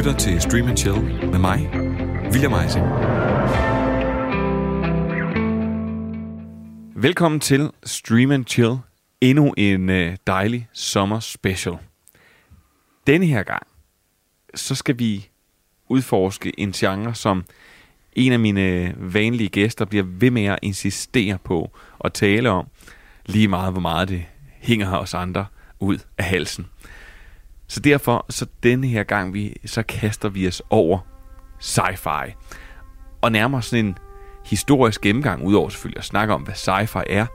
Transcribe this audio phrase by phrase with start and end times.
[0.00, 1.70] lytter til Stream and Chill med mig,
[2.32, 2.86] William Eising.
[7.02, 8.76] Velkommen til Stream and Chill.
[9.20, 11.74] Endnu en øh, dejlig sommer special.
[13.06, 13.62] Denne her gang,
[14.54, 15.28] så skal vi
[15.88, 17.44] udforske en genre, som
[18.12, 21.70] en af mine øh, vanlige gæster bliver ved med at insistere på
[22.04, 22.66] at tale om,
[23.26, 24.24] lige meget hvor meget det
[24.60, 25.46] hænger os andre
[25.80, 26.66] ud af halsen.
[27.70, 30.98] Så derfor, så denne her gang, vi, så kaster vi os over
[31.60, 32.34] sci-fi.
[33.22, 33.98] Og nærmere sådan en
[34.46, 37.26] historisk gennemgang, udover selvfølgelig at snakke om, hvad sci-fi er,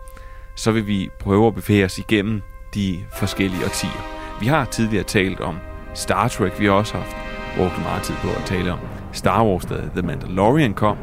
[0.55, 2.41] så vil vi prøve at bevæge os igennem
[2.73, 4.05] de forskellige årtier.
[4.39, 5.57] Vi har tidligere talt om
[5.93, 7.15] Star Trek, vi har også haft
[7.57, 8.79] brugt meget tid på at tale om
[9.11, 10.97] Star Wars, da The Mandalorian kom.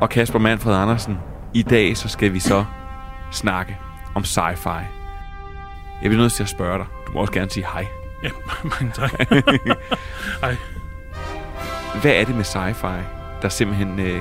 [0.00, 1.18] Og Kasper Manfred Andersen,
[1.54, 2.64] i dag så skal vi så
[3.32, 3.78] snakke
[4.14, 5.03] om sci-fi.
[6.04, 6.86] Jeg vil nødt til at spørge dig.
[7.06, 7.86] Du må også gerne sige hej.
[8.22, 8.28] Ja,
[8.80, 9.12] mange tak.
[10.42, 10.56] Hej.
[12.00, 13.00] Hvad er det med sci-fi,
[13.42, 14.20] der simpelthen øh,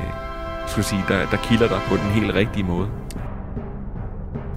[0.67, 2.90] skulle sige, der, der kilder dig på den helt rigtige måde?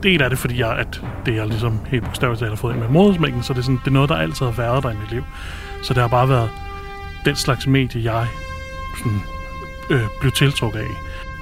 [0.02, 2.80] Del af det, fordi jeg, at det jeg ligesom helt bogstaveligt talt har fået ind
[2.80, 4.96] med modersmængden, så det er, sådan, det er noget, der altid har været der i
[4.96, 5.24] mit liv.
[5.83, 6.50] Så det har bare været
[7.24, 8.27] den slags medie, jeg
[8.98, 9.20] sådan,
[9.90, 10.90] øh, blev tiltrukket af.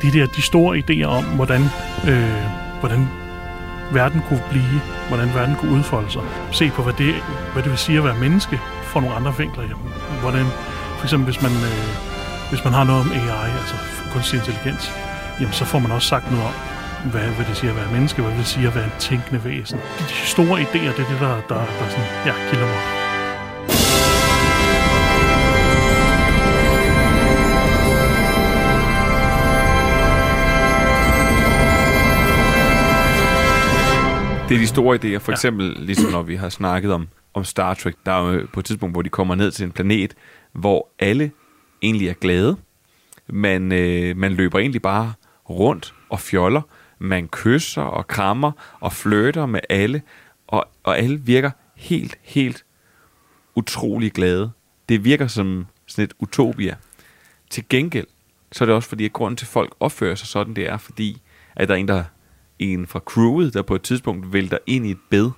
[0.03, 1.63] De der de store idéer om, hvordan,
[2.09, 2.43] øh,
[2.81, 3.09] hvordan
[3.93, 6.23] verden kunne blive, hvordan verden kunne udfolde sig.
[6.53, 7.15] Se på, hvad det,
[7.53, 9.63] hvad det vil sige at være menneske fra nogle andre vinkler.
[9.63, 10.47] Jamen, hvordan,
[10.99, 11.87] for eksempel hvis man, øh,
[12.51, 13.77] hvis man har noget om AI, altså
[14.13, 14.93] kunstig intelligens,
[15.41, 16.55] jamen så får man også sagt noget om,
[17.11, 19.45] hvad, hvad det siger at være menneske, hvad det vil sige at være en tænkende
[19.45, 19.79] væsen.
[19.79, 23.04] De, de store idéer, det er det, der, der, der sådan, ja, kilder mig.
[34.49, 35.19] Det er de store idéer.
[35.19, 38.61] For eksempel, ligesom når vi har snakket om, om Star Trek, der er jo på
[38.61, 40.15] et tidspunkt, hvor de kommer ned til en planet,
[40.53, 41.31] hvor alle
[41.83, 42.57] egentlig er glade.
[43.29, 45.13] Man, øh, man løber egentlig bare
[45.51, 46.63] rundt og fjoller.
[46.99, 50.03] Man kysser og krammer og flirter med alle.
[50.47, 52.65] Og, og alle virker helt, helt
[53.55, 54.51] utrolig glade.
[54.89, 56.77] Det virker som sådan et utopia.
[57.51, 58.07] Til gengæld,
[58.53, 60.77] så er det også fordi, at grunden til, at folk opfører sig sådan, det er
[60.77, 61.23] fordi,
[61.57, 62.05] at der er en, der
[62.59, 65.31] en fra crewet, der på et tidspunkt vælter ind i et bed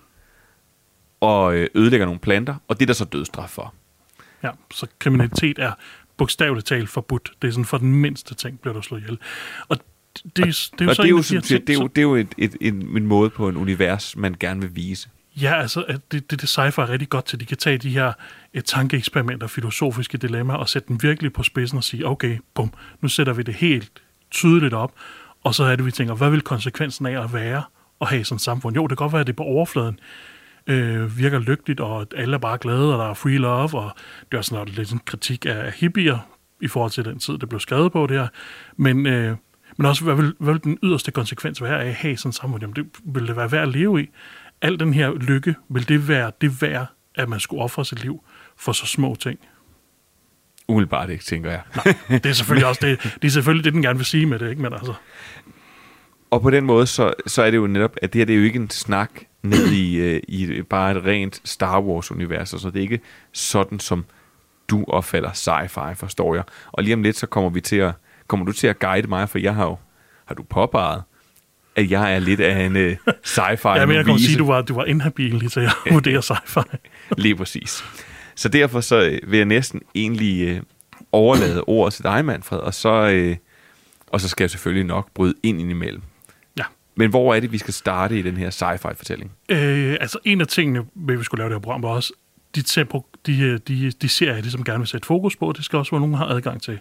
[1.20, 3.74] og øh, ødelægger nogle planter, og det er der så dødsstraf for.
[4.42, 5.72] Ja, så kriminalitet er
[6.16, 7.32] bogstaveligt talt forbudt.
[7.42, 9.18] Det er sådan for den mindste ting, bliver du slået ihjel.
[9.68, 11.74] Og det, det, er- det er jo og så det er jo, siger, det er
[11.74, 14.76] jo, det er jo et, et, en, en måde på en univers, man gerne vil
[14.76, 15.08] vise.
[15.40, 17.40] Ja, altså, det, det, det sci-fi er rigtig godt til.
[17.40, 18.12] De kan tage de her
[18.54, 23.08] et tankeeksperimenter, filosofiske dilemmaer, og sætte dem virkelig på spidsen og sige, okay, bum, nu
[23.08, 23.90] sætter vi det helt
[24.30, 24.92] tydeligt op,
[25.46, 27.62] og så er det, vi tænker, hvad vil konsekvensen af at være
[28.00, 28.76] og have sådan et samfund?
[28.76, 29.98] Jo, det kan godt være, at det på overfladen
[30.66, 33.90] øh, virker lykkeligt, og at alle er bare glade, og der er free love, og
[34.32, 36.18] det er sådan noget, lidt en kritik af hippier
[36.60, 38.28] i forhold til den tid, det blev skrevet på det her.
[38.76, 39.36] Men, øh,
[39.76, 42.34] men også, hvad vil, hvad vil den yderste konsekvens være af at have sådan et
[42.34, 42.62] samfund?
[42.62, 44.06] Jamen, det, vil det være værd at leve i?
[44.62, 48.24] Al den her lykke, vil det være det værd, at man skulle ofre sit liv
[48.56, 49.38] for så små ting?
[50.68, 51.60] Umiddelbart ikke, tænker jeg.
[52.08, 54.50] Det er selvfølgelig også det, det, er selvfølgelig det den gerne vil sige med det,
[54.50, 54.62] ikke?
[54.62, 54.94] Men altså,
[56.30, 58.38] Og på den måde, så, så er det jo netop, at det her det er
[58.38, 59.10] jo ikke en snak
[59.42, 63.00] ned i, øh, i bare et rent Star Wars-univers, så det er ikke
[63.32, 64.04] sådan, som
[64.68, 66.44] du opfatter sci-fi, forstår jeg.
[66.72, 67.92] Og lige om lidt, så kommer vi til at,
[68.26, 69.76] kommer du til at guide mig, for jeg har jo,
[70.24, 71.02] har du påpeget,
[71.76, 72.92] at jeg er lidt af en uh,
[73.24, 75.72] sci-fi ja, men jeg kan sige, at du var, du var inhabil lige til at
[75.92, 76.62] vurdere sci-fi.
[77.18, 77.84] Lige præcis.
[78.36, 80.62] Så derfor så øh, vil jeg næsten egentlig øh,
[81.12, 83.36] overlade ordet til dig, Manfred, og så, øh,
[84.06, 86.02] og så skal jeg selvfølgelig nok bryde ind indimellem.
[86.58, 86.64] Ja.
[86.94, 89.32] Men hvor er det, vi skal starte i den her sci-fi-fortælling?
[89.48, 92.12] Øh, altså en af tingene, vi skulle lave det her program, var også
[92.54, 95.64] de, tempo, de, øh, de, de serier, de som gerne vil sætte fokus på, det
[95.64, 96.78] skal også være nogen, der har adgang til.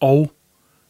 [0.00, 0.32] Og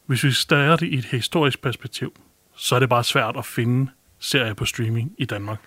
[0.05, 2.13] hvis vi starter det i et historisk perspektiv,
[2.55, 5.59] så er det bare svært at finde serier på streaming i Danmark,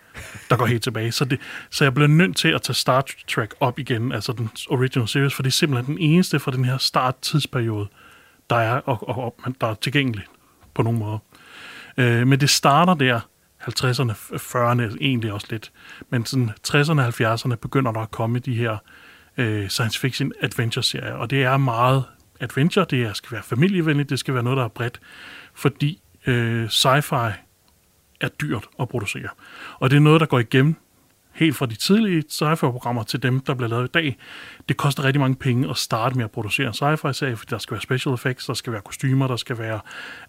[0.50, 1.12] der går helt tilbage.
[1.12, 1.41] Så, det,
[1.71, 5.35] så jeg blev nødt til at tage Star Trek op igen, altså den original series,
[5.35, 7.88] for det er simpelthen den eneste fra den her start-tidsperiode,
[8.50, 10.25] der er, og, og, og, der er tilgængelig
[10.75, 11.19] på nogen måde.
[11.97, 13.20] Øh, men det starter der,
[13.61, 15.73] 50'erne, 40'erne egentlig også lidt,
[16.11, 18.76] men sådan 60'erne 70'erne begynder der at komme de her
[19.37, 22.05] øh, science fiction adventure serier, og det er meget
[22.41, 25.00] adventure, det er, skal være familievenligt, det skal være noget, der er bredt,
[25.55, 27.32] fordi øh, sci-fi
[28.20, 29.28] er dyrt at producere.
[29.78, 30.76] Og det er noget, der går igennem
[31.32, 34.17] helt fra de tidlige sci-fi-programmer til dem, der bliver lavet i dag,
[34.69, 37.72] det koster rigtig mange penge at starte med at producere en sci-fi-serie, fordi der skal
[37.72, 39.81] være special effects, der skal være kostymer, der skal være...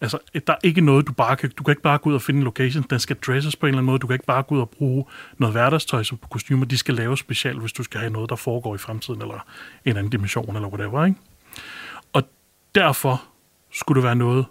[0.02, 0.18] Altså,
[0.48, 1.52] der er ikke noget, du bare kan...
[1.58, 3.68] Du kan ikke bare gå ud og finde en location, den skal dresses på en
[3.68, 5.06] eller anden måde, du kan ikke bare gå ud og bruge
[5.38, 8.76] noget hverdagstøj som kostymer, de skal laves specielt, hvis du skal have noget, der foregår
[8.76, 9.46] i fremtiden, eller
[9.86, 11.20] en anden dimension, eller whatever, ikke?
[12.14, 12.24] Og
[12.76, 13.24] derfor
[13.72, 14.46] skulle det være noget,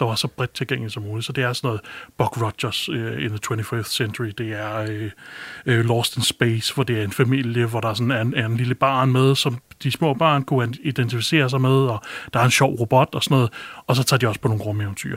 [0.00, 1.26] der var så bredt tilgængeligt som muligt.
[1.26, 1.80] Så det er sådan noget
[2.18, 6.82] Buck Rogers uh, in the 21st Century, det er uh, uh, Lost in Space, hvor
[6.82, 9.58] det er en familie, hvor der sådan er en, er en lille barn med, som
[9.82, 12.02] de små børn kunne identificere sig med, og
[12.32, 13.52] der er en sjov robot og sådan noget,
[13.86, 15.16] og så tager de også på nogle rumeventyr.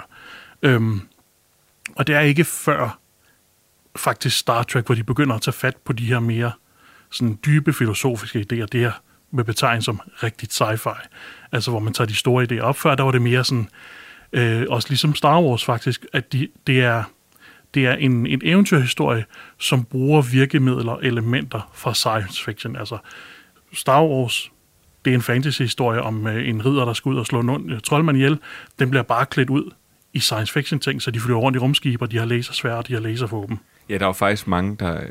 [0.68, 1.08] Um,
[1.96, 3.00] og det er ikke før
[3.96, 6.52] faktisk Star Trek, hvor de begynder at tage fat på de her mere
[7.12, 8.92] sådan dybe filosofiske idéer, det her
[9.32, 11.08] med betegn som rigtigt sci-fi.
[11.52, 12.78] Altså hvor man tager de store idéer op.
[12.78, 13.70] Før der var det mere sådan,
[14.34, 17.04] øh, også ligesom Star Wars faktisk, at de, det er,
[17.74, 19.26] det er en, en eventyrhistorie,
[19.58, 22.76] som bruger virkemidler og elementer fra science fiction.
[22.76, 22.98] Altså
[23.74, 24.52] Star Wars,
[25.06, 27.72] det er en fantasy-historie om øh, en ridder, der skal ud og slå en ond
[27.72, 28.40] øh, troldmand ihjel.
[28.80, 29.72] Den bliver bare klædt ud
[30.14, 32.94] i science fiction ting, så de flyver rundt i rumskiber, de har lasersvær, og de
[32.94, 33.60] har laservåben.
[33.90, 35.02] Ja, der er jo faktisk mange, der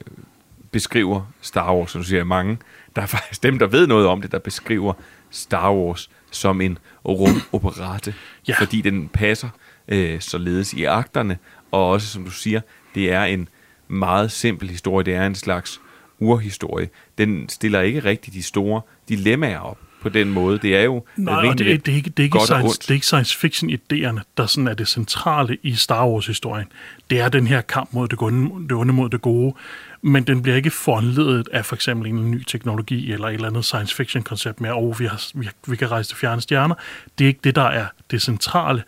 [0.72, 2.58] beskriver Star Wars, som du siger mange.
[2.96, 4.92] Der er faktisk dem, der ved noget om det, der beskriver
[5.30, 8.14] Star Wars som en rumoperate,
[8.48, 8.54] ja.
[8.58, 9.48] fordi den passer
[9.88, 11.38] øh, således i akterne,
[11.70, 12.60] og også, som du siger,
[12.94, 13.48] det er en
[13.88, 15.04] meget simpel historie.
[15.04, 15.80] Det er en slags
[16.18, 16.88] urhistorie.
[17.18, 20.58] Den stiller ikke rigtig de store dilemmaer op på den måde.
[20.58, 22.94] Det er jo Nej, det, det, det, er ikke, det, er ikke science, det er
[22.94, 26.66] ikke science fiction-idéerne, der sådan er det centrale i Star Wars-historien.
[27.10, 29.54] Det er den her kamp mod det onde, det onde mod det gode,
[30.02, 33.64] men den bliver ikke foranledet af for eksempel en ny teknologi eller et eller andet
[33.64, 36.74] science fiction-koncept med, at oh, vi, har, vi, vi kan rejse til fjerne stjerner.
[37.18, 38.82] Det er ikke det, der er det centrale.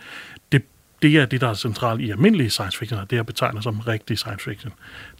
[0.52, 0.62] Det,
[1.02, 3.80] det er det, der er centralt i almindelige science fiction, og det er betegner som
[3.80, 4.72] rigtig science fiction.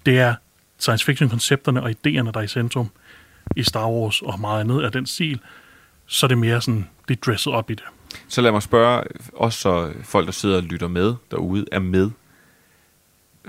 [0.07, 0.35] Det er
[0.79, 2.91] science fiction-koncepterne og idéerne, der er i centrum
[3.57, 5.41] i Star Wars og meget andet af den stil,
[6.07, 7.85] så er det mere sådan, det er dresset op i det.
[8.29, 9.05] Så lad mig spørge,
[9.35, 12.11] også så folk, der sidder og lytter med derude, er med.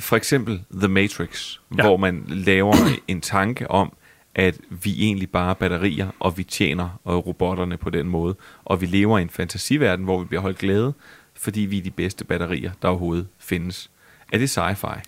[0.03, 1.83] For eksempel The Matrix, ja.
[1.83, 2.75] hvor man laver
[3.07, 3.93] en tanke om,
[4.35, 8.35] at vi egentlig bare er batterier, og vi tjener og robotterne på den måde.
[8.65, 10.93] Og vi lever i en fantasiverden, hvor vi bliver holdt glade,
[11.33, 13.91] fordi vi er de bedste batterier, der overhovedet findes.
[14.31, 15.01] Er det sci-fi?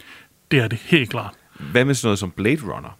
[0.51, 1.33] Det er det helt klart.
[1.71, 2.97] Hvad med sådan noget som Blade Runner?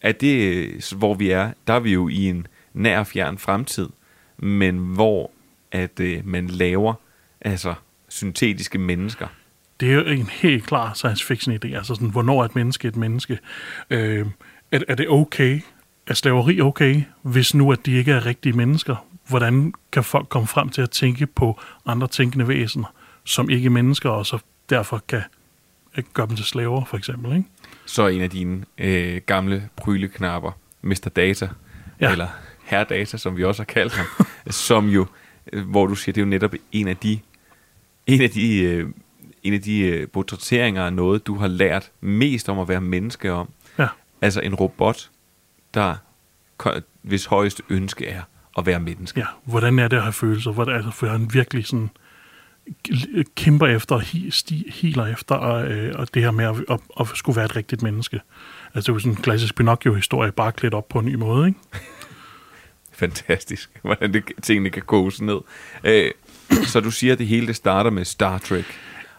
[0.00, 3.88] Er det, hvor vi er, der er vi jo i en nær fjern fremtid,
[4.36, 5.30] men hvor
[5.72, 6.94] at øh, man laver
[7.40, 7.74] altså
[8.08, 9.26] syntetiske mennesker.
[9.80, 12.88] Det er jo en helt klar science fiction idé, altså sådan, hvornår er et menneske
[12.88, 13.38] et menneske?
[13.90, 14.26] Øh,
[14.72, 15.60] er, er det okay?
[16.06, 19.06] Er slaveri okay, hvis nu at de ikke er rigtige mennesker?
[19.28, 22.94] Hvordan kan folk komme frem til at tænke på andre tænkende væsener,
[23.24, 24.38] som ikke er mennesker, og så
[24.70, 25.22] derfor kan
[26.12, 27.48] gøre dem til slaver, for eksempel, ikke?
[27.86, 30.50] Så en af dine øh, gamle pryleknapper,
[30.82, 31.10] Mr.
[31.16, 31.48] Data,
[32.00, 32.12] ja.
[32.12, 32.28] eller
[32.70, 34.06] Data, som vi også har kaldt ham,
[34.50, 35.06] som jo,
[35.52, 37.18] øh, hvor du siger, det er jo netop en af de,
[38.06, 38.88] en af de, øh,
[39.46, 43.32] en af de øh, portrætteringer af noget, du har lært mest om at være menneske
[43.32, 43.48] om.
[43.78, 43.88] Ja.
[44.20, 45.10] Altså en robot,
[45.74, 45.94] der,
[47.02, 48.22] hvis højeste ønske er
[48.58, 49.20] at være menneske.
[49.20, 50.50] Ja, hvordan er det at have følelser?
[50.50, 51.90] Hvordan er det, for han virkelig sådan
[53.36, 53.98] kæmper efter,
[54.80, 55.56] healer efter, og,
[55.94, 58.20] og det her med at, at, at skulle være et rigtigt menneske.
[58.74, 61.48] Altså det er jo sådan en klassisk Pinocchio-historie, bare klædt op på en ny måde,
[61.48, 61.60] ikke?
[62.92, 65.38] fantastisk, hvordan det, tingene kan kose ned.
[65.84, 66.10] Øh,
[66.50, 68.64] så du siger, at det hele det starter med Star Trek.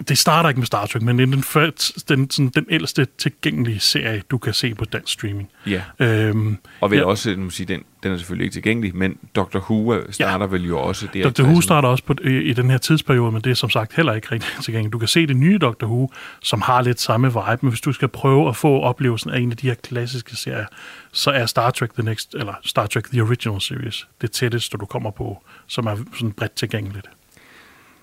[0.08, 3.08] Det starter ikke med Star Trek, men det er den, første, den, sådan, den ældste
[3.18, 5.50] tilgængelige serie, du kan se på dansk streaming.
[5.68, 5.82] Ja.
[6.00, 7.06] Øhm, og vel ja.
[7.06, 10.52] også, nu sige, den, den er selvfølgelig ikke tilgængelig, men Doctor Who starter ja.
[10.52, 11.24] vel jo også der.
[11.24, 13.96] Doctor Who starter også på, i, i den her tidsperiode, men det er som sagt
[13.96, 14.94] heller ikke rigtig tilgængeligt.
[14.94, 16.12] Du kan se det nye Doctor Who,
[16.44, 19.52] som har lidt samme vibe, men hvis du skal prøve at få oplevelsen af en
[19.52, 20.66] af de her klassiske serier,
[21.12, 24.86] så er Star Trek The Next, eller Star Trek The Original Series, det tætteste, du
[24.86, 27.08] kommer på, som er sådan bredt tilgængeligt.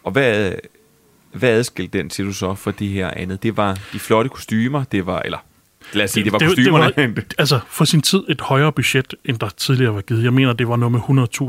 [0.05, 0.53] Og hvad,
[1.35, 3.43] hvad adskilte den til du så for det her andet?
[3.43, 5.39] Det var de flotte kostymer, det var, eller
[5.93, 6.93] lad os sige, det, det var kostymerne.
[6.97, 10.25] Det var, altså, for sin tid et højere budget, end der tidligere var givet.
[10.25, 11.01] Jeg mener, det var noget med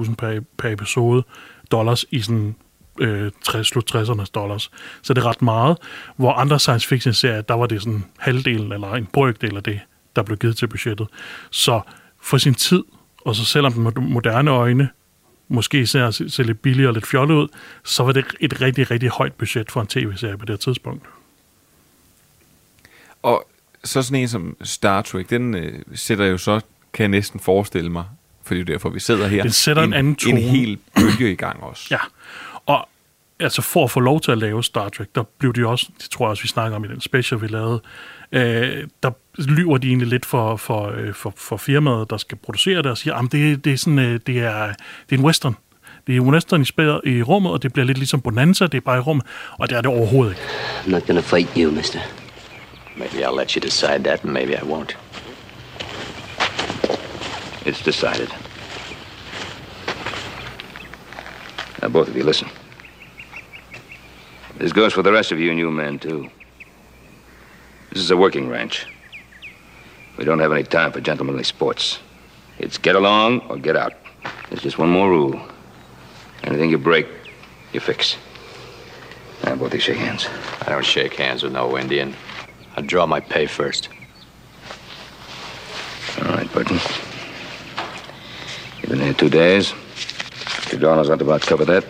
[0.07, 1.23] 100.000 per, per episode
[1.71, 2.55] dollars i sådan
[2.99, 4.71] øh, 60, slut 60'ernes dollars.
[5.01, 5.77] Så det er ret meget.
[6.17, 9.79] Hvor andre science fiction serier, der var det sådan halvdelen eller en brøkdel af det,
[10.15, 11.07] der blev givet til budgettet.
[11.51, 11.81] Så
[12.21, 12.83] for sin tid,
[13.25, 14.89] og så selvom den moderne øjne
[15.47, 17.47] måske ser, ser lidt billigere og lidt fjollet ud,
[17.83, 21.05] så var det et rigtig, rigtig højt budget for en tv-serie på det tidspunkt.
[23.23, 23.47] Og
[23.83, 26.61] så sådan en som Star Trek, den øh, sætter jo så,
[26.93, 28.05] kan jeg næsten forestille mig,
[28.43, 30.41] fordi det er derfor, vi sidder her, den sætter en, en anden tone.
[30.41, 31.87] en hel bølge i gang også.
[31.91, 31.99] Ja,
[32.65, 32.89] og
[33.39, 36.09] altså for at få lov til at lave Star Trek, der blev det også, det
[36.09, 37.81] tror jeg også, vi snakker om i den special, vi lavede,
[38.35, 42.77] øh, der lyver de egentlig lidt for, for, øh, for, for firmaet, der skal producere
[42.77, 44.67] det, og siger, at det, det, er sådan, øh, det, er,
[45.09, 45.55] det er en western.
[46.07, 48.77] Det er en western i, spæder, i rummet, og det bliver lidt ligesom Bonanza, det
[48.77, 50.41] er bare i rummet, og det er det overhovedet ikke.
[50.85, 51.99] I'm not gonna fight you, mister.
[52.97, 54.97] Maybe I'll let you decide that, and maybe I won't.
[57.65, 58.29] It's decided.
[61.81, 62.47] Now, both of you, listen.
[64.59, 66.29] This goes for the rest of you and you men, too.
[67.95, 68.85] This is a working ranch.
[70.17, 71.99] We don't have any time for gentlemanly sports.
[72.59, 73.93] It's get along or get out.
[74.49, 75.39] There's just one more rule.
[76.43, 77.07] Anything you break,
[77.71, 78.17] you fix.
[79.45, 80.27] Now, both of you shake hands.
[80.63, 82.13] I don't shake hands with no Indian.
[82.75, 83.87] I draw my pay first.
[86.17, 86.81] All right, Burton.
[88.81, 89.73] You've been here two days.
[90.69, 91.85] Your dollars ought to about cover that.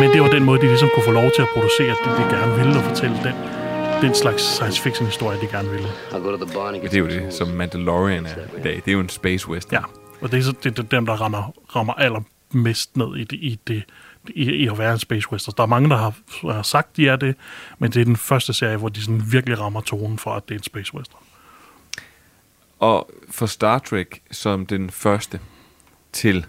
[0.00, 2.36] Men det var den måde, de ligesom kunne få lov til at producere det, de
[2.36, 3.34] gerne ville, og fortælle den,
[4.02, 5.88] den slags science fiction historie, de gerne ville.
[6.82, 8.74] Det er jo det, som Mandalorian er i dag.
[8.74, 9.72] Det er jo en space western.
[9.72, 9.84] Ja,
[10.20, 13.60] og det er, så, det er dem, der rammer, rammer allermest ned i det, i,
[13.66, 13.82] det,
[14.28, 15.54] i, i at være en space western.
[15.56, 16.14] Der er mange, der har,
[16.52, 17.34] har sagt, de er det,
[17.78, 20.54] men det er den første serie, hvor de sådan virkelig rammer tonen for, at det
[20.54, 21.20] er en space western.
[22.78, 25.40] Og for Star Trek som den første
[26.12, 26.46] til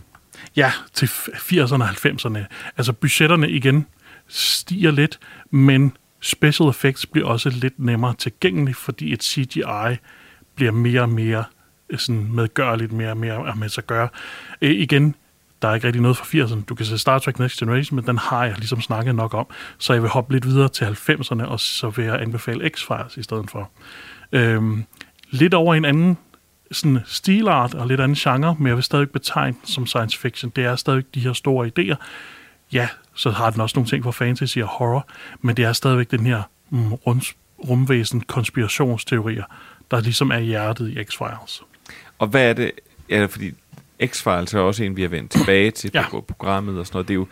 [0.56, 2.40] Ja, til 80'erne og 90'erne.
[2.78, 3.86] Altså budgetterne igen
[4.28, 5.20] stiger lidt,
[5.52, 9.98] men special effects bliver også lidt nemmere tilgængelige, fordi et CGI
[10.56, 11.44] bliver mere og mere
[11.90, 14.10] øh, sådan medgørligt, mere og mere med sig gøre.
[14.62, 15.16] Øh, igen,
[15.62, 16.64] der er ikke rigtig noget fra 80'erne.
[16.64, 19.48] Du kan se Star Trek Next Generation, men den har jeg ligesom snakket nok om.
[19.78, 23.24] Så jeg vil hoppe lidt videre til 90'erne, og så vil jeg anbefale X-Files i
[23.24, 23.72] stedet for.
[24.32, 24.86] Øhm,
[25.30, 26.18] lidt over en anden
[26.72, 30.52] sådan stilart og lidt anden genre, men jeg vil stadig betegne den som science fiction.
[30.56, 31.96] Det er stadig de her store idéer.
[32.74, 35.08] Ja, så har den også nogle ting fra fantasy og horror,
[35.42, 37.36] men det er stadigvæk den her mm, rums,
[37.70, 39.44] rumvæsen konspirationsteorier,
[39.92, 41.64] der ligesom er hjertet i X-Files.
[42.20, 42.72] Og hvad er det?
[43.10, 43.52] Ja, fordi
[44.04, 46.06] X-Files er også en, vi har vendt tilbage til Ja.
[46.10, 47.08] på programmet og sådan noget.
[47.08, 47.28] Det, er jo,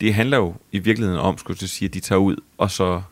[0.00, 3.02] det handler jo i virkeligheden om, skulle jeg sige, at de tager ud og så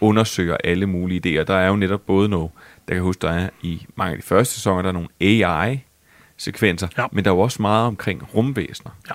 [0.00, 1.44] undersøger alle mulige idéer.
[1.44, 2.50] Der er jo netop både noget,
[2.88, 6.88] der kan huske, der er i mange af de første sæsoner, der er nogle AI-sekvenser,
[6.98, 7.06] Ja.
[7.12, 8.90] men der er jo også meget omkring rumvæsener.
[9.08, 9.14] Ja.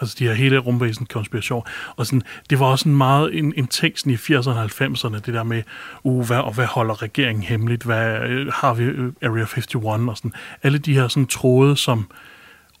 [0.00, 1.64] Altså de her hele rumvæsen konspiration.
[1.96, 5.14] Og sådan, det var også sådan meget en, en ting sådan i 80'erne og 90'erne,
[5.14, 5.62] det der med,
[6.02, 7.82] uh, hvad, og hvad holder regeringen hemmeligt?
[7.82, 9.74] Hvad øh, har vi øh, Area 51?
[9.74, 10.32] Og sådan,
[10.62, 12.06] alle de her sådan tråde, som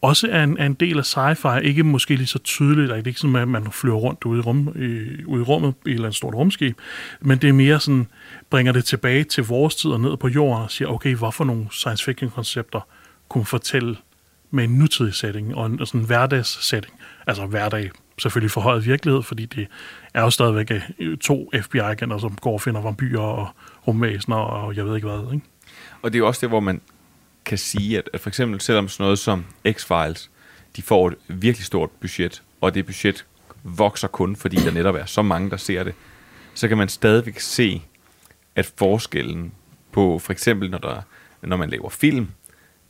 [0.06, 3.06] også er en, er en del af sci-fi, ikke måske lige så tydeligt, det er
[3.06, 5.94] ikke sådan, at man flyver rundt ude i, rum, i, ude i rummet i et
[5.94, 6.78] eller andet stort rumskib,
[7.20, 8.06] men det er mere sådan,
[8.50, 11.66] bringer det tilbage til vores tid og ned på jorden og siger, okay, hvorfor nogle
[11.70, 12.80] science fiction koncepter
[13.28, 13.96] kunne fortælle
[14.50, 16.94] med en nutidig setting og en og sådan en hverdags-setting.
[17.26, 19.66] Altså hverdag selvfølgelig forhøjet virkelighed, fordi det
[20.14, 23.48] er jo stadigvæk øh, to FBI-agenter, som går og finder vampyrer og
[23.86, 25.32] rumvæsener og jeg ved ikke hvad.
[25.34, 25.46] Ikke?
[26.02, 26.80] Og det er jo også det, hvor man
[27.46, 30.28] kan sige, at, at for eksempel selvom sådan noget som X-Files,
[30.76, 33.24] de får et virkelig stort budget, og det budget
[33.62, 35.94] vokser kun, fordi der netop er så mange, der ser det,
[36.54, 37.82] så kan man stadigvæk se,
[38.56, 39.52] at forskellen
[39.92, 41.02] på for eksempel, når, der,
[41.42, 42.28] når man laver film,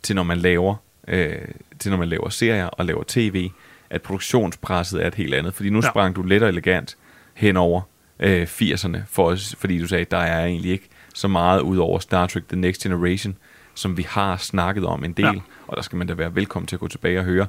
[0.02, 0.74] til når man laver,
[1.08, 1.38] øh,
[1.78, 3.50] til når man laver serier og laver tv,
[3.90, 5.54] at produktionspresset er et helt andet.
[5.54, 5.88] Fordi nu Ja.
[5.90, 6.96] sprang du let og elegant
[7.34, 7.80] hen over
[8.20, 11.76] øh, 80'erne, for, os- fordi du sagde, at der er egentlig ikke så meget ud
[11.76, 13.36] over Star Trek The Next Generation,
[13.76, 15.32] som vi har snakket om en del, Ja.
[15.32, 15.40] ja.
[15.66, 17.46] og der skal man da være velkommen til at gå tilbage og høre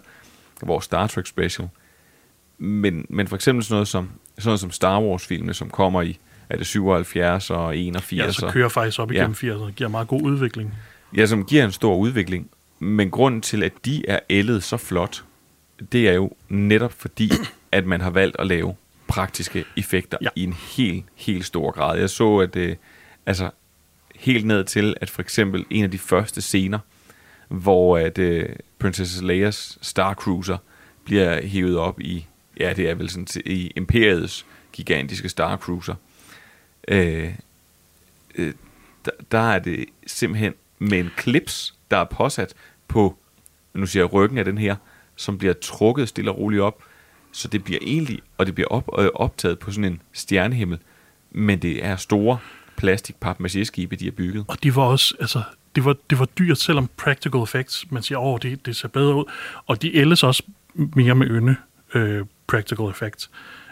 [0.62, 1.70] vores Star Trek special.
[2.58, 6.20] Men, men for eksempel sådan noget som, sådan noget som Star Wars-filmene, som kommer i
[6.50, 8.26] er det 77 og 81.
[8.26, 9.16] Ja, så kører faktisk op Ja.
[9.18, 9.34] igennem
[9.68, 10.74] 80'erne, giver meget god udvikling.
[11.18, 12.50] Ja, som giver en stor udvikling.
[12.80, 15.24] Men grunden til, at de er ældet så flot,
[15.92, 17.32] det er jo netop fordi,
[17.72, 18.76] at man har valgt at lave
[19.08, 20.26] praktiske effekter Ja.
[20.36, 20.42] ja.
[20.42, 22.00] i en helt, helt stor grad.
[22.00, 22.76] Jeg så, at øh,
[23.26, 23.50] altså,
[24.20, 26.80] helt ned til, at for eksempel en af de første scener,
[27.48, 30.58] hvor at øh, Princess Leia's Star Cruiser
[31.04, 32.26] bliver hævet op i,
[32.60, 35.96] ja, det er vel sådan i Imperiets gigantiske Star Cruiser.
[36.88, 37.34] Øh,
[38.36, 38.54] øh,
[39.06, 42.54] der, der er det simpelthen med en klips, der er påsat
[42.88, 43.18] på,
[43.74, 44.76] nu siger jeg ryggen af den her,
[45.16, 46.84] som bliver trukket stille og roligt op,
[47.32, 50.80] så det bliver egentlig, og det bliver op, øh, optaget på sådan en stjernehimmel,
[51.32, 52.40] men det er store
[52.78, 53.16] plastik
[53.64, 54.46] skibe de har bygget.
[54.48, 55.42] Og de var også, altså,
[55.76, 59.16] det var, det var dyrt, selvom practical effects, man siger, åh, det, det ser bedre
[59.16, 59.24] ud.
[59.66, 60.44] Og de ældes også
[60.74, 61.56] mere med ynde,
[61.94, 63.30] øh, practical effects.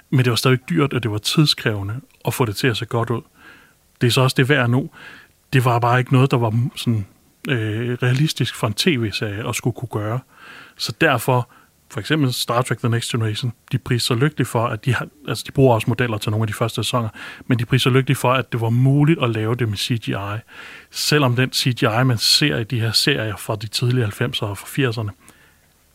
[0.10, 2.86] Men det var stadig dyrt, og det var tidskrævende at få det til at se
[2.86, 3.22] godt ud.
[4.02, 4.90] Det er så også det værd nu.
[5.54, 7.06] Det var bare ikke noget, der var sådan
[7.50, 10.20] øh, realistisk for en tv-serie at skulle kunne gøre.
[10.78, 11.50] Så derfor
[11.96, 15.44] for eksempel Star Trek The Next Generation, de priser lykkelig for, at de har, altså
[15.48, 17.10] de bruger også modeller til nogle af de første sæsoner,
[17.48, 20.42] men de priser lykkelig for, at det var muligt at lave det med CGI.
[20.92, 24.68] Selvom den CGI, man ser i de her serier fra de tidlige 90'ere og fra
[24.68, 25.10] 80'erne,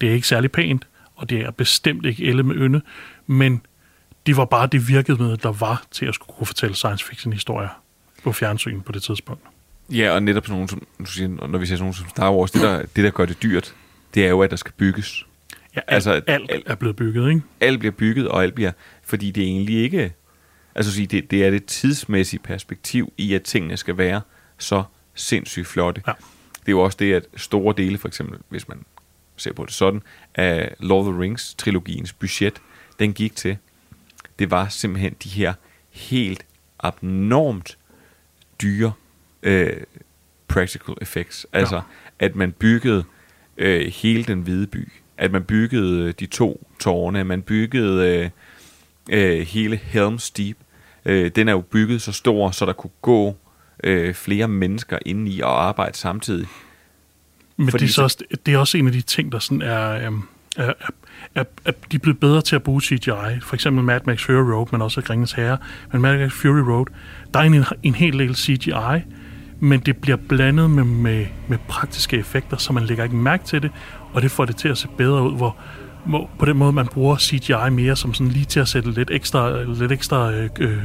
[0.00, 2.80] det er ikke særlig pænt, og det er bestemt ikke elle med ynde,
[3.26, 3.62] men
[4.26, 7.82] det var bare det virkede der var til at skulle kunne fortælle science fiction historier
[8.24, 9.42] på fjernsyn på det tidspunkt.
[9.90, 12.32] Ja, og netop sådan nogen, som, du siger, når vi ser sådan nogen som Star
[12.32, 13.74] Wars, det der, det der gør det dyrt,
[14.14, 15.24] det er jo, at der skal bygges.
[15.76, 17.42] Ja, alt, altså, alt, alt er blevet bygget, ikke?
[17.60, 18.72] Alt bliver bygget, og alt bliver...
[19.02, 20.12] Fordi det er egentlig ikke...
[20.74, 24.20] Altså sige, det, det er det tidsmæssige perspektiv i, at tingene skal være
[24.58, 24.82] så
[25.14, 26.02] sindssygt flotte.
[26.06, 26.12] Ja.
[26.60, 28.84] Det er jo også det, at store dele, for eksempel, hvis man
[29.36, 30.02] ser på det sådan,
[30.34, 32.62] af Lord of the Rings-trilogiens budget,
[32.98, 33.56] den gik til,
[34.38, 35.54] det var simpelthen de her
[35.90, 36.46] helt
[36.78, 37.78] abnormt
[38.62, 38.92] dyre
[39.42, 39.72] øh,
[40.48, 41.46] practical effects.
[41.52, 41.82] Altså, ja.
[42.18, 43.04] at man byggede
[43.56, 44.92] øh, hele den hvide by.
[45.20, 47.20] At man byggede øh, de to tårne.
[47.20, 48.30] At man byggede øh,
[49.10, 50.56] øh, hele Helm's Deep.
[51.04, 53.36] Øh, den er jo bygget så stor, så der kunne gå
[53.84, 56.46] øh, flere mennesker inde i og arbejde samtidig.
[57.56, 59.62] Men Fordi det er, så også, det er også en af de ting, der sådan
[59.62, 60.12] er, øh,
[60.56, 60.72] er,
[61.34, 63.40] er, er de er blevet bedre til at bruge CGI.
[63.42, 65.58] For eksempel Mad Max Fury Road, men også Ringens Herre.
[65.92, 66.86] Men Mad Max Fury Road,
[67.34, 69.00] der er en, en hel del CGI,
[69.60, 73.62] men det bliver blandet med, med, med praktiske effekter, så man lægger ikke mærke til
[73.62, 73.70] det,
[74.12, 75.56] og det får det til at se bedre ud, hvor,
[76.04, 79.10] hvor på den måde man bruger CGI mere som sådan lige til at sætte lidt
[79.10, 80.78] ekstra, lidt ekstra øh, øh,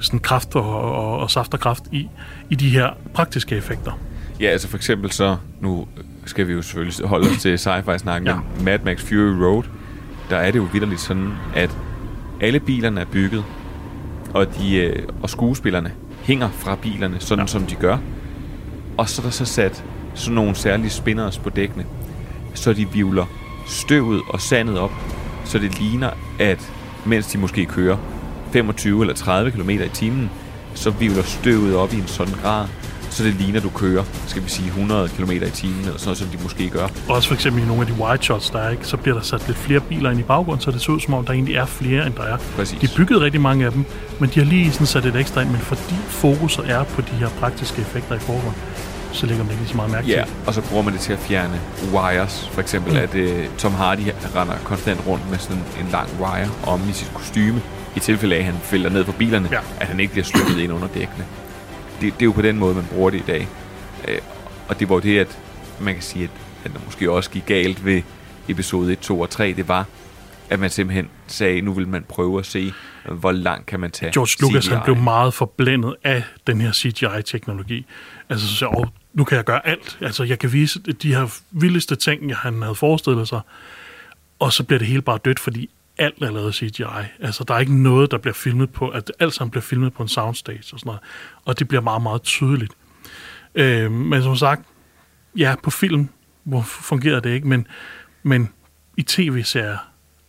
[0.00, 2.08] sådan kraft og, og, og saft og kraft i,
[2.50, 3.92] i de her praktiske effekter.
[4.40, 5.86] Ja, altså for eksempel så, nu
[6.24, 8.34] skal vi jo selvfølgelig holde os til sci-fi-snakken, ja.
[8.34, 9.62] men Mad Max Fury Road,
[10.30, 11.76] der er det jo vidderligt sådan, at
[12.40, 13.44] alle bilerne er bygget,
[14.34, 15.92] og, de, øh, og skuespillerne
[16.22, 17.46] hænger fra bilerne, sådan ja.
[17.46, 17.98] som de gør.
[18.96, 21.84] Og så er der så sat sådan nogle særlige spinners på dækkene,
[22.56, 23.24] så de vivler
[23.66, 24.92] støvet og sandet op,
[25.44, 26.72] så det ligner, at
[27.04, 27.96] mens de måske kører
[28.52, 30.30] 25 eller 30 km i timen,
[30.74, 32.66] så vivler støvet op i en sådan grad,
[33.10, 36.18] så det ligner, du kører, skal vi sige, 100 km i timen, eller sådan noget,
[36.18, 36.88] som de måske gør.
[37.08, 39.22] Også for eksempel i nogle af de wide shots, der er, ikke, så bliver der
[39.22, 41.54] sat lidt flere biler ind i baggrunden, så det ser ud som om, der egentlig
[41.54, 42.36] er flere, end der er.
[42.56, 42.78] Præcis.
[42.80, 43.84] De byggede rigtig mange af dem,
[44.20, 47.16] men de har lige sådan sat et ekstra ind, men fordi fokuset er på de
[47.18, 48.54] her praktiske effekter i forgrunden,
[49.16, 50.34] så lægger man ikke lige så meget mærke Ja, til.
[50.46, 51.60] og så bruger man det til at fjerne
[51.92, 52.48] wires.
[52.52, 52.98] For eksempel, mm.
[52.98, 54.00] at uh, Tom Hardy
[54.36, 57.62] render konstant rundt med sådan en lang wire om i sit kostyme.
[57.96, 59.60] I tilfælde af, at han fælder ned på bilerne, Ja.
[59.80, 61.24] at han ikke bliver slukket ind under dækkene.
[62.00, 63.48] Det, det er jo på den måde, man bruger det i dag.
[64.08, 64.14] Uh,
[64.68, 65.38] og det var det, at
[65.80, 66.30] man kan sige, at,
[66.64, 68.02] at der måske også gik galt ved
[68.48, 69.52] episode 1, 2 og 3.
[69.56, 69.84] Det var,
[70.50, 72.72] at man simpelthen sagde, nu vil man prøve at se,
[73.10, 74.84] hvor langt kan man tage George Lucas han CGI.
[74.84, 77.86] blev meget forblændet af den her CGI-teknologi.
[78.30, 78.86] Altså, så oh,
[79.16, 79.98] nu kan jeg gøre alt.
[80.00, 83.40] Altså, jeg kan vise de her vildeste ting, jeg- han havde forestillet sig.
[84.38, 86.84] Og så bliver det hele bare dødt, fordi alt er lavet CGI.
[87.20, 90.02] Altså, der er ikke noget, der bliver filmet på, at alt sammen bliver filmet på
[90.02, 91.00] en soundstage og sådan noget.
[91.44, 92.72] Og det bliver meget, meget tydeligt.
[93.54, 94.62] Øh, men som sagt,
[95.36, 96.08] ja, på film
[96.44, 97.66] hvor fungerer det ikke, men,
[98.22, 98.48] men
[98.96, 99.78] i tv-serier,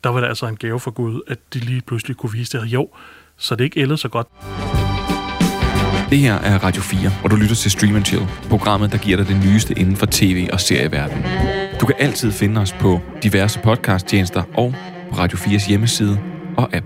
[0.04, 2.66] der var det altså en gave for Gud, at de lige pludselig kunne vise det.
[2.66, 2.90] Jo,
[3.38, 4.28] så det ikke ellers så godt.
[6.10, 9.18] Det her er Radio 4, hvor du lytter til Stream and Chill, programmet, der giver
[9.18, 11.24] dig det nyeste inden for tv- og serieverdenen.
[11.82, 14.74] Du kan altid finde os på diverse podcasttjenester og
[15.10, 16.20] på Radio 4's hjemmeside
[16.58, 16.86] og app.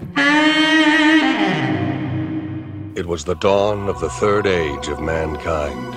[2.97, 5.93] It was the dawn of the third age of mankind.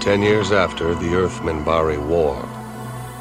[0.00, 2.53] Ten years after the Earth-Minbari War.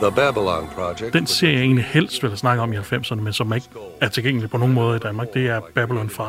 [0.03, 1.13] The Babylon Project...
[1.13, 3.67] Den serie, jeg egentlig helst vil snakke om i 90'erne, men som ikke
[4.01, 6.25] er tilgængelig på nogen måde i Danmark, det er Babylon 5.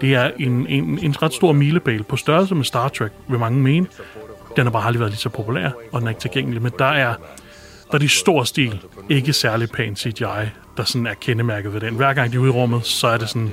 [0.00, 3.58] Det er en, en, en ret stor milepæl på størrelse med Star Trek, vil mange
[3.58, 3.86] mene.
[4.56, 6.84] Den har bare aldrig været lige så populær, og den er ikke tilgængelig, men der
[6.84, 7.14] er,
[7.88, 10.24] der er de stor stil, ikke særlig pæn CGI,
[10.76, 11.94] der sådan er kendemærket ved den.
[11.94, 13.52] Hver gang de er ude i rummet, så er det sådan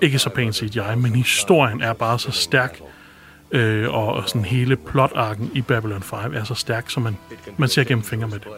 [0.00, 2.80] ikke så pæn CGI, men historien er bare så stærk,
[3.52, 7.16] øh, og, sådan hele plotarken i Babylon 5 er så stærk, så man,
[7.56, 8.48] man ser gennem fingre med det.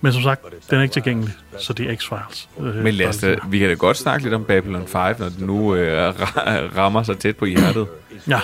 [0.00, 2.64] Men som sagt, den er ikke tilgængelig, så det er X-Files.
[2.64, 5.28] Øh, Men lad os da, vi kan da godt snakke lidt om Babylon 5, når
[5.28, 7.86] det nu øh, ra- rammer så tæt på hjertet.
[8.28, 8.40] Ja.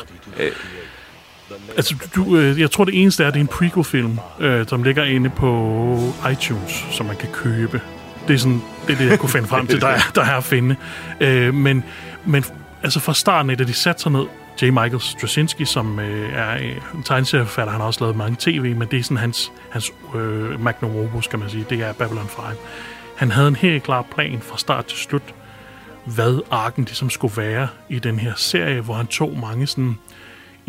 [1.77, 4.83] Altså, du, øh, jeg tror, det eneste er, at det er en prequel-film, øh, som
[4.83, 5.99] ligger inde på
[6.33, 7.81] iTunes, som man kan købe.
[8.29, 10.37] Det er, sådan, det, er det, jeg kunne finde frem til, der er, der er
[10.37, 10.77] at finde.
[11.21, 11.85] Øh, men,
[12.25, 12.45] men
[12.83, 14.25] altså fra starten af, da de satte sig ned,
[14.63, 14.65] J.
[14.65, 18.89] Michael Straczynski, som øh, er øh, en tegneserieforfatter, han har også lavet mange tv, men
[18.91, 21.67] det er sådan hans, hans øh, magnum opus, kan man sige.
[21.71, 22.45] Det er Babylon 5.
[23.17, 25.35] Han havde en helt klar plan fra start til slut,
[26.05, 29.99] hvad arken ligesom skulle være i den her serie, hvor han tog mange sådan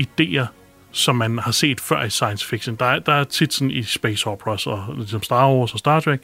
[0.02, 0.46] idéer
[0.92, 2.76] som man har set før i science fiction.
[2.76, 6.00] Der er, der er tit sådan i space operas, og ligesom Star Wars og Star
[6.00, 6.22] Trek,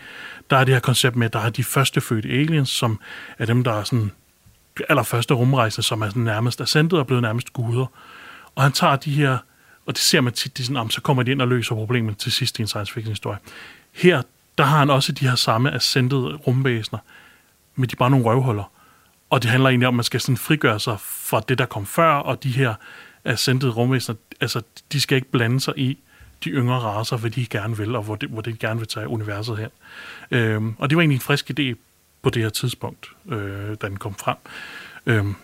[0.50, 3.00] der er det her koncept med, at der er de første fødte aliens, som
[3.40, 4.12] er dem, der er sådan
[4.90, 7.86] allerførste rumrejse, som er sådan nærmest ascendet og blevet nærmest guder.
[8.56, 9.38] Og han tager de her,
[9.86, 12.18] og det ser man tit, de sådan, om, så kommer de ind og løser problemet
[12.18, 13.38] til sidst i en science fiction historie.
[13.92, 14.22] Her,
[14.58, 17.00] der har han også de her samme ascendede rumvæsener,
[17.76, 18.72] men de er bare nogle røvhuller.
[19.30, 21.86] Og det handler egentlig om, at man skal sådan frigøre sig fra det, der kom
[21.86, 22.74] før, og de her
[23.26, 24.62] ascendede rumvæsener, altså,
[24.92, 25.98] de skal ikke blande sig i
[26.44, 29.08] de yngre raser, hvad de gerne vil, og hvor, det, hvor de gerne vil tage
[29.08, 29.70] universet hen.
[30.32, 31.76] Øhm, og det var egentlig en frisk idé
[32.28, 34.36] på det her tidspunkt, øh, da den kom frem.
[35.06, 35.36] Øh, men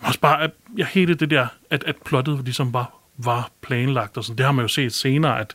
[0.00, 4.24] også bare, at jeg hele det der, at, at plottet ligesom var, var planlagt, og
[4.24, 5.54] sådan, det har man jo set senere, at,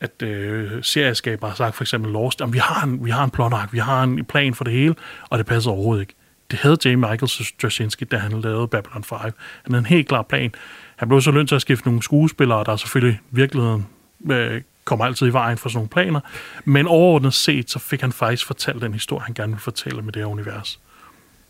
[0.00, 3.30] at øh, serieskaber har sagt, for eksempel Lost, at vi har en, vi har en
[3.30, 4.94] plotark, vi har en plan for det hele,
[5.30, 6.14] og det passer overhovedet ikke.
[6.50, 6.94] Det havde J.
[6.94, 9.18] Michael Straczynski, da han lavede Babylon 5.
[9.18, 9.32] Han
[9.68, 10.54] havde en helt klar plan.
[10.96, 13.86] Han blev så lønt til at skifte nogle skuespillere, der selvfølgelig virkeligheden
[14.30, 16.20] øh, kommer altid i vejen for sådan nogle planer.
[16.64, 20.12] Men overordnet set, så fik han faktisk fortalt den historie, han gerne vil fortælle med
[20.12, 20.80] det her univers.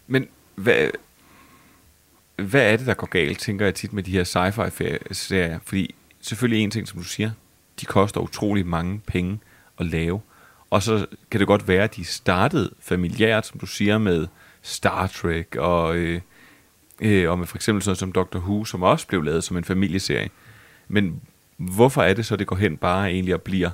[0.06, 0.90] Men hvad,
[2.36, 5.58] hvad er det, der går galt, tænker jeg tit med de her sci-fi-serier?
[5.64, 7.30] Fordi selvfølgelig en ting, som du siger,
[7.80, 9.38] de koster utrolig mange penge
[9.78, 10.20] at lave.
[10.70, 14.26] Og så kan det godt være, at de startede familiært, som du siger, med
[14.62, 16.20] Star Trek og, øh,
[17.00, 19.56] øh, og med for eksempel sådan noget som Doctor Who, som også blev lavet som
[19.56, 20.30] en familieserie.
[20.88, 21.20] Men
[21.56, 23.70] hvorfor er det så, det går hen bare egentlig og bliver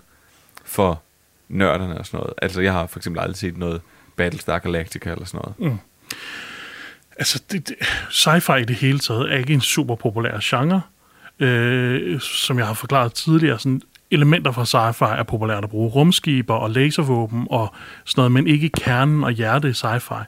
[0.64, 1.02] for
[1.48, 2.34] nørderne og sådan noget?
[2.42, 3.80] Altså, jeg har for eksempel aldrig set noget
[4.16, 5.72] Battlestar Galactica eller sådan noget.
[5.72, 5.78] Mm.
[7.16, 7.76] Altså, det, det,
[8.10, 10.82] sci-fi i det hele taget er ikke en super populær genre.
[11.40, 15.90] Øh, som jeg har forklaret tidligere, sådan elementer fra sci-fi er populært at bruge.
[15.90, 20.24] Rumskiber og laservåben og sådan noget, men ikke kernen og hjertet i sci-fi.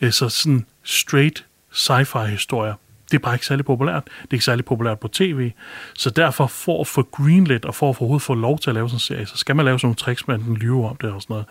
[0.00, 2.74] Øh, så sådan straight sci-fi historier,
[3.10, 4.04] det er bare ikke særlig populært.
[4.04, 5.52] Det er ikke særlig populært på tv.
[5.94, 8.88] Så derfor for at få greenlit og for at overhovedet få lov til at lave
[8.88, 11.12] sådan en serie, så skal man lave sådan nogle tricks med den lyve om det
[11.12, 11.46] og sådan noget.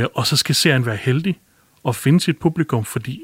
[0.00, 1.40] Øh, og så skal serien være heldig
[1.82, 3.20] og finde sit publikum, fordi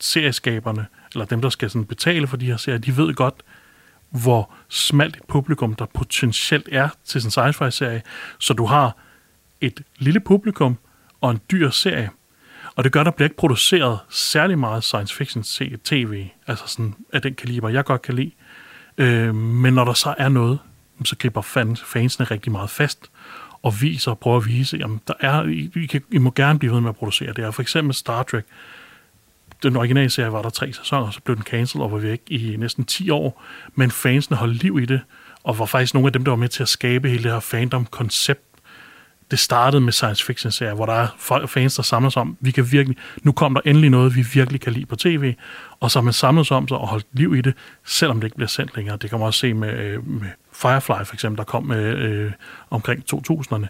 [0.00, 3.34] serieskaberne, eller dem, der skal sådan betale for de her serier, de ved godt,
[4.10, 8.02] hvor smalt et publikum, der potentielt er til sådan en sci-fi-serie.
[8.38, 8.96] Så du har
[9.60, 10.78] et lille publikum
[11.20, 12.10] og en dyr serie.
[12.76, 15.42] Og det gør, at der bliver ikke produceret særlig meget science fiction
[15.84, 18.30] tv, altså sådan af den kaliber, jeg godt kan lide.
[18.98, 20.58] Øh, men når der så er noget,
[21.04, 23.10] så griber fans, fansene rigtig meget fast
[23.62, 26.58] og viser og prøver at vise, jamen der er, I, I, kan, I må gerne
[26.58, 27.44] blive ved med at producere det.
[27.44, 27.50] her.
[27.50, 28.44] for eksempel Star Trek,
[29.62, 32.56] den originale serie var der tre sæsoner, så blev den cancelled og var væk i
[32.58, 33.42] næsten 10 år,
[33.74, 35.00] men fansene holdt liv i det,
[35.42, 37.40] og var faktisk nogle af dem, der var med til at skabe hele det her
[37.40, 38.51] fandom-koncept.
[39.32, 42.50] Det startede med science fiction serier, hvor der er fans, der samler sig om, vi
[42.50, 45.34] kan virkelig, nu kommer der endelig noget, vi virkelig kan lide på tv,
[45.80, 48.26] og så har man samlet sig om sig og holdt liv i det, selvom det
[48.26, 48.96] ikke bliver sendt længere.
[48.96, 52.32] Det kan man også se med, øh, med Firefly for eksempel, der kom med, øh,
[52.70, 53.66] omkring 2000'erne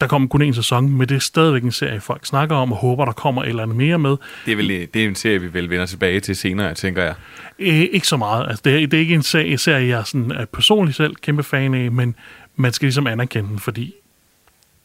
[0.00, 2.78] der kommer kun en sæson, men det er stadigvæk en serie, folk snakker om og
[2.78, 4.16] håber, der kommer et eller andet mere med.
[4.46, 7.14] Det er, vel, det er en serie, vi vil vende tilbage til senere, tænker jeg.
[7.58, 8.46] Æ, ikke så meget.
[8.48, 11.14] Altså, det, er, det er ikke en serie, serie jeg er sådan, er personligt selv
[11.14, 12.14] kæmpe fan af, men
[12.56, 13.94] man skal ligesom anerkende den, fordi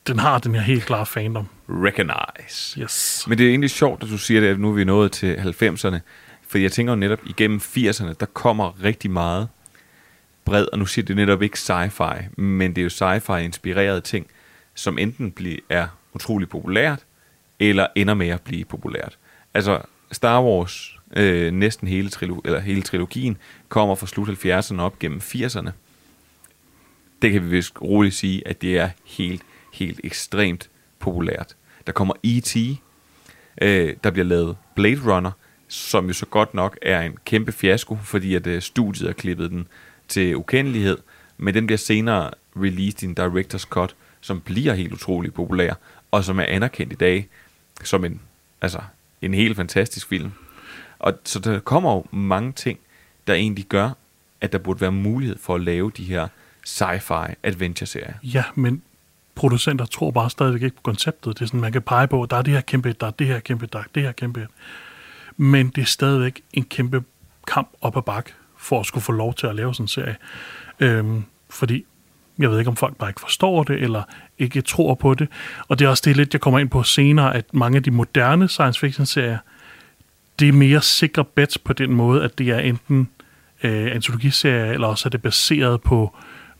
[0.09, 1.47] den har den her helt klare fandom.
[1.69, 2.81] Recognize.
[2.81, 3.25] Yes.
[3.27, 5.35] Men det er egentlig sjovt, at du siger det, at nu er vi nået til
[5.35, 5.97] 90'erne.
[6.47, 9.47] For jeg tænker jo netop, igennem 80'erne, der kommer rigtig meget
[10.45, 14.27] bred, og nu siger det netop ikke sci-fi, men det er jo sci-fi-inspirerede ting–
[14.79, 16.99] som enten bliver, er utrolig populært,
[17.59, 19.17] eller ender med at blive populært.
[19.53, 23.37] Altså Star Wars, øh, næsten hele, trilo- eller hele trilogien,
[23.69, 25.69] kommer fra slut 70'erne op gennem 80'erne.
[27.21, 29.41] Det kan vi vist roligt sige, at det er helt,
[29.73, 31.55] helt ekstremt populært.
[31.87, 32.55] Der kommer E.T.,
[33.61, 35.31] øh, der bliver lavet Blade Runner,
[35.67, 39.51] som jo så godt nok er en kæmpe fiasko, fordi at øh, studiet har klippet
[39.51, 39.67] den
[40.07, 40.97] til ukendelighed,
[41.37, 45.73] men den bliver senere released i en director's cut, som bliver helt utrolig populær,
[46.11, 47.27] og som er anerkendt i dag
[47.83, 48.21] som en,
[48.61, 48.81] altså,
[49.21, 50.31] en helt fantastisk film.
[50.99, 52.79] Og så der kommer jo mange ting,
[53.27, 53.89] der egentlig gør,
[54.41, 56.27] at der burde være mulighed for at lave de her
[56.67, 58.13] sci-fi adventure-serier.
[58.23, 58.81] Ja, men
[59.39, 61.39] producenter tror bare stadigvæk ikke på konceptet.
[61.39, 63.27] Det er sådan, man kan pege på, der er det her kæmpe, der er det
[63.27, 64.47] her kæmpe, der er det her kæmpe.
[65.37, 67.03] Men det er stadigvæk en kæmpe
[67.47, 70.15] kamp op ad bak for at skulle få lov til at lave sådan en serie.
[70.79, 71.85] Øhm, fordi
[72.39, 74.03] jeg ved ikke, om folk bare ikke forstår det, eller
[74.37, 75.27] ikke tror på det.
[75.67, 77.91] Og det er også det lidt, jeg kommer ind på senere, at mange af de
[77.91, 79.37] moderne science fiction-serier,
[80.39, 83.09] det er mere sikre bets på den måde, at det er enten
[83.63, 86.15] øh, antologiserie, eller også er det baseret på,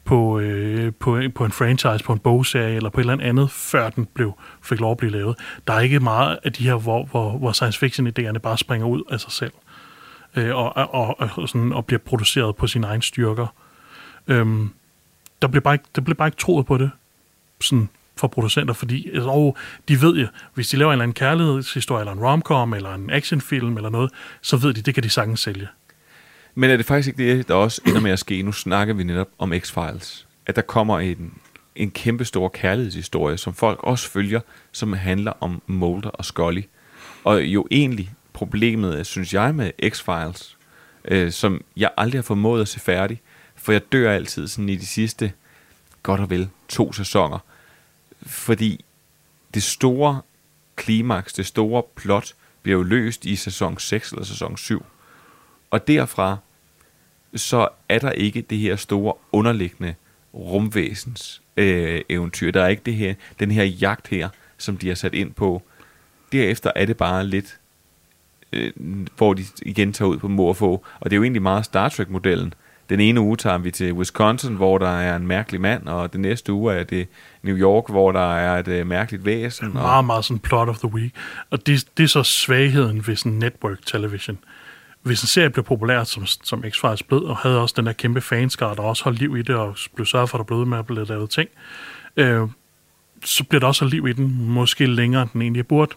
[0.09, 3.89] på, øh, på, på en franchise, på en bogserie, eller på et eller andet, før
[3.89, 5.35] den blev, fik lov at blive lavet.
[5.67, 9.03] Der er ikke meget af de her, hvor, hvor, hvor science fiction-idéerne bare springer ud
[9.11, 9.51] af sig selv,
[10.35, 13.47] øh, og, og, og, og, sådan, og bliver produceret på sine egne styrker.
[14.27, 14.69] Øhm,
[15.41, 16.91] der blev bare ikke, der blev bare ikke troet på det
[17.61, 19.53] sådan for producenter, fordi altså, oh,
[19.87, 23.09] de ved jo, hvis de laver en eller anden kærlighedshistorie, eller en romcom, eller en
[23.09, 25.67] actionfilm, eller noget, så ved de, det kan de sagtens sælge.
[26.59, 28.41] Men er det faktisk ikke det, der også ender med at ske?
[28.41, 30.25] Nu snakker vi netop om X-Files.
[30.45, 31.33] At der kommer en,
[31.75, 34.39] en kæmpe stor kærlighedshistorie, som folk også følger,
[34.71, 36.61] som handler om Mulder og Scully.
[37.23, 40.55] Og jo egentlig problemet, synes jeg, med X-Files,
[41.05, 43.21] øh, som jeg aldrig har formået at se færdig,
[43.55, 45.31] for jeg dør altid sådan i de sidste,
[46.03, 47.39] godt og vel, to sæsoner.
[48.21, 48.85] Fordi
[49.53, 50.21] det store
[50.75, 54.85] klimaks, det store plot, bliver jo løst i sæson 6 eller sæson 7.
[55.71, 56.37] Og derfra,
[57.35, 59.95] så er der ikke det her store underliggende
[60.33, 62.51] rumvæsens øh, eventyr.
[62.51, 65.61] Der er ikke det her, den her jagt her, som de har sat ind på.
[66.31, 67.59] Derefter er det bare lidt,
[68.53, 68.71] øh,
[69.17, 70.85] hvor de igen tager ud på morfå.
[70.99, 72.53] Og det er jo egentlig meget Star Trek-modellen.
[72.89, 76.21] Den ene uge tager vi til Wisconsin, hvor der er en mærkelig mand, og den
[76.21, 77.07] næste uge er det
[77.43, 79.67] New York, hvor der er et øh, mærkeligt væsen.
[79.67, 79.73] Og...
[79.73, 81.15] Meget, meget sådan plot of the week.
[81.49, 84.39] Og det, det er så svagheden ved sådan network television.
[85.01, 88.21] Hvis en serie blev populær, som, som X-Files blev, og havde også den der kæmpe
[88.21, 90.77] fanskare, der også holdt liv i det, og blev sørget for, at der blev med
[90.77, 91.49] at blive lavet ting,
[92.17, 92.47] øh,
[93.23, 95.95] så bliver der også liv i den, måske længere, end den egentlig burde.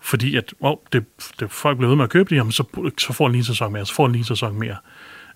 [0.00, 1.04] Fordi at, oh, det,
[1.40, 3.44] det, folk bliver ved med at købe det, jamen, så, så får den lige en
[3.44, 4.76] sæson mere, så får den lige en sæson mere.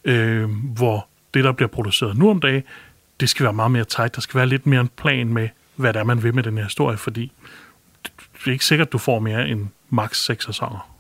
[0.05, 2.63] Øh, hvor det, der bliver produceret nu om dagen,
[3.21, 4.15] det skal være meget mere tight.
[4.15, 6.57] Der skal være lidt mere en plan med, hvad det er, man vil med den
[6.57, 7.33] her historie, fordi
[8.05, 10.96] det er ikke sikkert, du får mere end maks 6 sæsoner.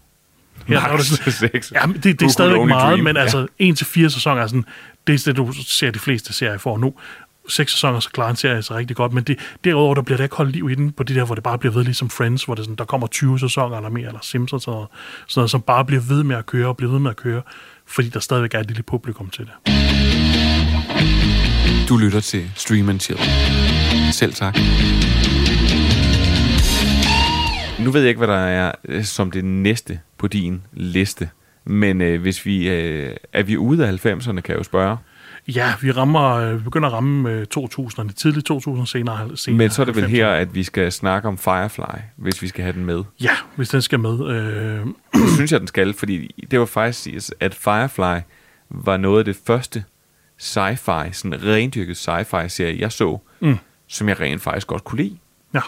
[0.66, 1.72] Her, Max det, 6.
[1.74, 3.04] Ja, det, det er stadigvæk meget, dream.
[3.04, 4.64] men altså 1 til fire sæsoner er sådan,
[5.06, 6.94] det er det, du ser de fleste serier får nu.
[7.48, 10.24] Seks sæsoner, så klarer en serie sig rigtig godt, men det, derudover, der bliver der
[10.24, 12.44] ikke holdt liv i den, på det der, hvor det bare bliver ved ligesom Friends,
[12.44, 14.90] hvor det sådan, der kommer 20 sæsoner eller mere, eller Simpsons, og
[15.26, 17.42] sådan noget, som bare bliver ved med at køre, og bliver ved med at køre,
[17.86, 19.52] fordi der stadigvæk er et lille publikum til det.
[21.88, 23.20] Du lytter til Stream and Chill.
[24.12, 24.58] Selv tak.
[27.78, 31.30] Nu ved jeg ikke, hvad der er øh, som det næste på din liste.
[31.64, 34.96] Men øh, hvis vi øh, er vi ude af 90'erne, kan jeg jo spørge.
[35.48, 39.58] Ja, vi rammer, øh, vi begynder at ramme øh, 2000'erne, tidligt 2000 senere, senere.
[39.58, 42.62] Men så er det vel her, at vi skal snakke om Firefly, hvis vi skal
[42.62, 43.04] have den med.
[43.20, 44.28] Ja, hvis den skal med.
[44.28, 44.86] Øh...
[45.14, 48.20] Det synes jeg, den skal, fordi det var faktisk at Firefly
[48.70, 49.84] var noget af det første
[50.42, 53.56] sci-fi, sådan rendyrket sci-fi-serie, jeg så, mm.
[53.86, 55.18] som jeg rent faktisk godt kunne lide.
[55.54, 55.60] Ja.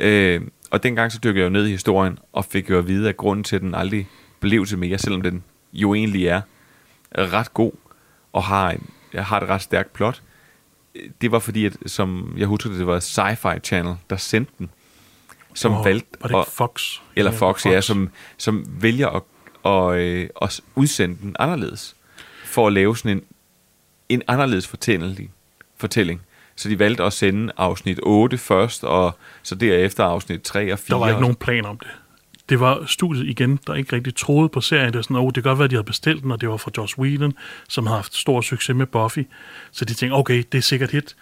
[0.00, 0.40] Øh,
[0.74, 3.16] og dengang så dykkede jeg jo ned i historien, og fik jo at vide, at
[3.16, 4.08] grunden til, at den aldrig
[4.40, 6.42] blev til mere, selvom den jo egentlig er
[7.16, 7.72] ret god,
[8.32, 10.22] og har, en, har et ret stærkt plot,
[11.20, 14.70] det var fordi, at, som jeg husker det, det var Sci-Fi Channel, der sendte den,
[15.54, 16.08] som oh, valgte...
[16.20, 17.00] Var det at, Fox?
[17.16, 19.22] Eller Fox, Fox, ja, som, som vælger at,
[19.62, 21.96] og, øh, at udsende den anderledes,
[22.44, 23.24] for at lave sådan en,
[24.08, 25.32] en anderledes fortælling.
[25.76, 26.22] fortælling.
[26.56, 30.94] Så de valgte at sende afsnit 8 først, og så derefter afsnit 3 og 4.
[30.94, 31.88] Der var ikke nogen plan om det.
[32.48, 34.86] Det var studiet igen, der ikke rigtig troede på serien.
[34.86, 36.48] Det var sådan, oh, det kan godt være, at de havde bestilt den, og det
[36.48, 37.32] var fra Joss Whedon,
[37.68, 39.26] som har haft stor succes med Buffy.
[39.72, 41.16] Så de tænkte, okay, det er sikkert hit.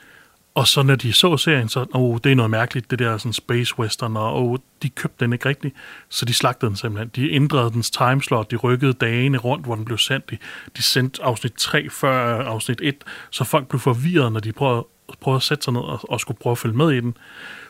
[0.55, 3.33] Og så når de så serien, så oh, det er noget mærkeligt, det der sådan
[3.33, 5.75] space western, og oh, de købte den ikke rigtigt,
[6.09, 7.11] så de slagtede den simpelthen.
[7.17, 10.31] De ændrede dens timeslot, de rykkede dagene rundt, hvor den blev sendt.
[10.31, 10.39] De,
[10.77, 12.95] de sendte afsnit 3 før øh, afsnit 1,
[13.31, 14.87] så folk blev forvirret, når de prøvede
[15.21, 17.17] prøve at sætte sig ned og, og skulle prøve at følge med i den.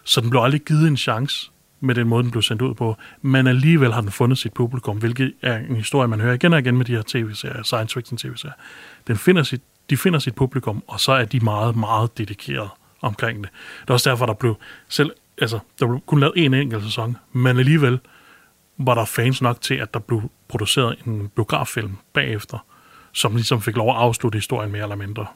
[0.05, 1.51] Så den blev aldrig givet en chance
[1.81, 2.97] med den måde, den blev sendt ud på.
[3.23, 6.59] Men alligevel har den fundet sit publikum, hvilket er en historie, man hører igen og
[6.59, 8.55] igen med de her tv-serier, science fiction tv-serier.
[9.07, 12.69] Den finder sit, de finder sit publikum, og så er de meget, meget dedikeret
[13.01, 13.51] omkring det.
[13.83, 14.55] Det er også derfor, der blev
[14.89, 17.99] selv, altså, der blev kun lavet en enkelt sæson, men alligevel
[18.79, 22.59] var der fans nok til, at der blev produceret en biograffilm bagefter,
[23.13, 25.27] som ligesom fik lov at afslutte historien mere eller mindre.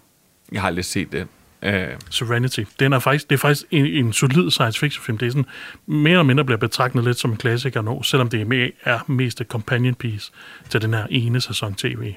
[0.53, 1.29] Jeg har aldrig set det.
[1.63, 1.73] Uh,
[2.11, 2.61] Serenity.
[2.81, 5.19] Den er faktisk, det er faktisk en, en solid science fiction film.
[5.19, 5.47] Det er sådan,
[5.87, 9.41] mere eller mindre bliver betragtet lidt som en klassiker nu, selvom det er, er mest
[9.41, 10.33] et companion piece
[10.69, 12.15] til den her ene sæson tv.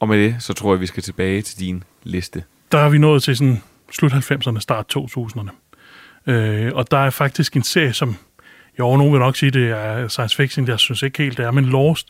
[0.00, 2.44] Og med det, så tror jeg, vi skal tilbage til din liste.
[2.72, 5.50] Der er vi nået til sådan slut 90'erne, start 2000'erne.
[6.26, 8.16] Uh, og der er faktisk en serie, som,
[8.78, 11.46] jo, nogen vil nok sige, det er science fiction, det jeg synes ikke helt, det
[11.46, 12.08] er, men Lost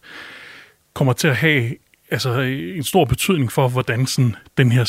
[0.95, 1.75] kommer til at have
[2.11, 4.81] altså, en stor betydning for, hvordan sådan, den her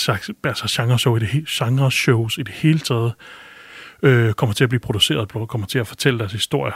[0.43, 3.13] altså, genre-show i det hele, genre-shows i det hele taget
[4.03, 6.73] øh, kommer til at blive produceret, kommer til at fortælle deres historie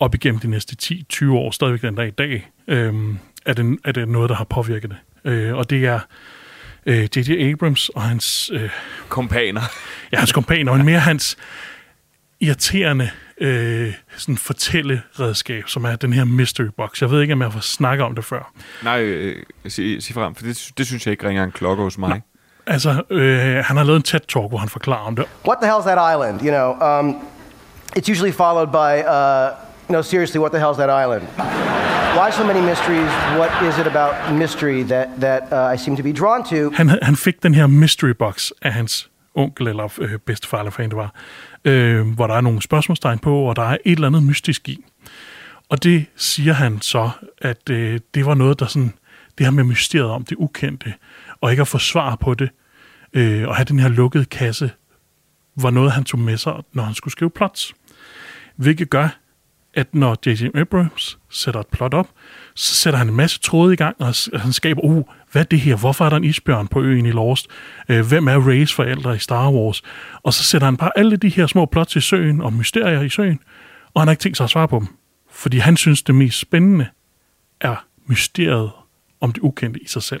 [0.00, 2.94] op igennem de næste 10-20 år, stadigvæk den dag i dag, øh,
[3.46, 5.30] er, det, er det noget, der har påvirket det.
[5.32, 6.00] Øh, og det er
[6.86, 7.30] J.J.
[7.30, 8.50] Øh, Abrams og hans...
[8.54, 8.70] Øh,
[9.08, 9.60] kompaner.
[10.12, 11.36] ja, hans kompaner, og mere hans
[12.40, 17.02] irriterende øh, sådan fortælleredskab, som er den her mystery box.
[17.02, 18.52] Jeg ved ikke, om jeg har snakket om det før.
[18.82, 21.98] Nej, øh, sig, sig frem, for det, det synes jeg ikke ringer en klokke hos
[21.98, 22.22] mig.
[22.66, 25.24] Altså, øh, han har lavet en TED-talk, hvor han forklarer om det.
[25.46, 26.40] What the hell's that island?
[26.42, 27.16] You know, um,
[27.96, 31.22] it's usually followed by, uh, no, seriously, what the hell's that island?
[32.18, 33.10] Why so many mysteries?
[33.40, 36.70] What is it about mystery that, that uh, I seem to be drawn to?
[36.74, 40.88] Han, han fik den her mystery box af hans onkel eller øh, bedstefar, eller hvad
[40.88, 41.14] det var,
[41.64, 44.84] øh, hvor der er nogle spørgsmålstegn på, og der er et eller andet mystisk i.
[45.68, 48.94] Og det siger han så, at øh, det var noget, der sådan,
[49.38, 50.94] det her med mysteriet om det ukendte,
[51.40, 52.50] og ikke at få svar på det,
[53.12, 54.70] øh, og have den her lukkede kasse,
[55.56, 57.74] var noget, han tog med sig, når han skulle skrive plots.
[58.56, 59.08] Hvilket gør,
[59.74, 60.46] at når J.J.
[60.54, 62.08] Abrams sætter et plot op,
[62.54, 65.60] så sætter han en masse tråde i gang, og han skaber, uh, hvad er det
[65.60, 65.76] her?
[65.76, 67.46] Hvorfor er der en isbjørn på øen i Lost?
[67.88, 69.82] Øh, hvem er Rays forældre i Star Wars?
[70.22, 73.08] Og så sætter han bare alle de her små plots i søen, og mysterier i
[73.08, 73.40] søen,
[73.94, 74.88] og han har ikke tænkt sig at svare på dem.
[75.30, 76.86] Fordi han synes, det mest spændende
[77.60, 78.70] er mysteriet
[79.20, 80.20] om det ukendte i sig selv.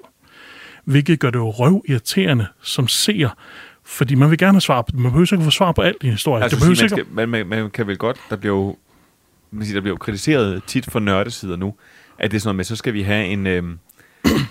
[0.84, 3.30] Hvilket gør det jo røv irriterende som seer,
[3.84, 5.96] fordi man vil gerne have svar på Man behøver ikke at få svar på alt
[6.02, 6.42] i en historie.
[6.42, 8.76] Altså, det behøver man, skal, man, man, man kan vel godt, der bliver jo,
[9.50, 11.74] man siger, der bliver jo kritiseret tit for nørdesider nu,
[12.18, 13.78] at det er sådan noget med, så skal vi have en, øhm,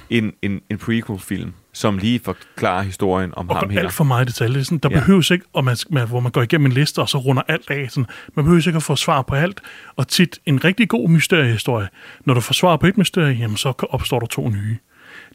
[0.10, 3.80] en, en, en prequel-film, som lige forklarer historien om og ham her.
[3.80, 4.54] alt for meget i detalje.
[4.54, 5.00] Det er Sådan, der Ja.
[5.00, 7.70] behøves ikke, og man, man, hvor man går igennem en liste, og så runder alt
[7.70, 7.88] af.
[7.92, 8.06] Sådan,
[8.36, 9.62] man behøver ikke at få svar på alt.
[9.96, 11.88] Og tit en rigtig god mysteriehistorie.
[12.26, 14.78] Når du får svar på et mysterie, jamen, så opstår der to nye.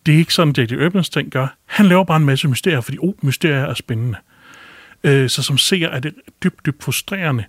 [0.06, 0.84] Det er ikke sådan, J.J.
[0.84, 1.46] Abrams ting gør.
[1.66, 4.18] Han laver bare en masse mysterier, fordi oh, mysterier er spændende.
[5.04, 7.44] Øh, så som seer er det dybt, dybt frustrerende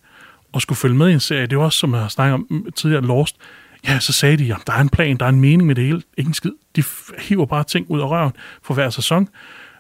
[0.56, 1.42] at skulle følge med i en serie.
[1.42, 3.36] Det er jo også, som jeg har snakket om tidligere, Lost.
[3.88, 5.84] Ja, så sagde de, at der er en plan, der er en mening med det
[5.84, 6.02] hele.
[6.18, 6.52] Ingen skid.
[6.76, 6.84] De
[7.20, 8.32] hiver bare ting ud af røven
[8.64, 9.30] for hver sæson.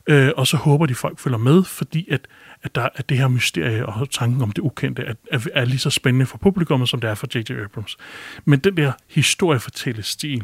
[0.08, 2.28] Øh, og så håber de, folk følger med, fordi at,
[2.64, 5.80] at, der, at det her mysterie og tanken om det ukendte er, er, er lige
[5.80, 7.52] så spændende for publikummet, som det er for J.J.
[7.52, 7.98] Abrams.
[8.46, 10.44] Men den der historiefortællestil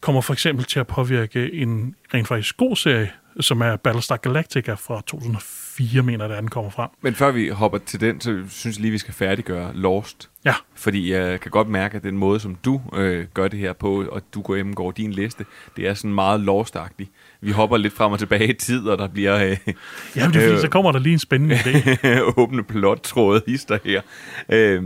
[0.00, 3.10] kommer for eksempel til at påvirke en rent faktisk god serie,
[3.40, 5.59] som er Battlestar Galactica fra 2004,
[6.02, 6.90] mener jeg, den kommer frem.
[7.00, 10.30] Men før vi hopper til den, så synes jeg lige, vi skal færdiggøre Lost.
[10.44, 13.72] Ja, Fordi jeg kan godt mærke, at den måde, som du øh, gør det her
[13.72, 15.44] på, og du går gennemgår din liste,
[15.76, 17.38] det er sådan meget lost -agtigt.
[17.40, 19.56] Vi hopper lidt frem og tilbage i tid, og der bliver øh,
[20.16, 20.60] Jamen, det er fordi, Øh.
[20.60, 22.08] så kommer der lige en spændende idé.
[22.40, 24.02] åbne plottråde hister her.
[24.48, 24.84] Øh,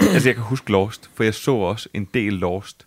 [0.00, 2.86] altså, jeg kan huske Lost, for jeg så også en del Lost.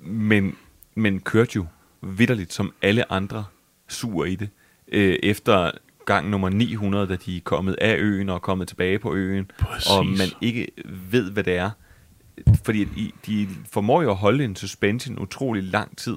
[0.00, 0.56] Men,
[0.94, 1.66] men kørte jo
[2.02, 3.44] vidderligt som alle andre
[3.88, 4.48] sur i det.
[4.92, 5.70] Øh, efter
[6.06, 9.50] gang nummer 900, da de er kommet af øen og er kommet tilbage på øen,
[9.58, 9.90] Præcis.
[9.90, 10.66] og man ikke
[11.10, 11.70] ved, hvad det er.
[12.64, 16.16] Fordi de formår jo at holde en suspension utrolig lang tid.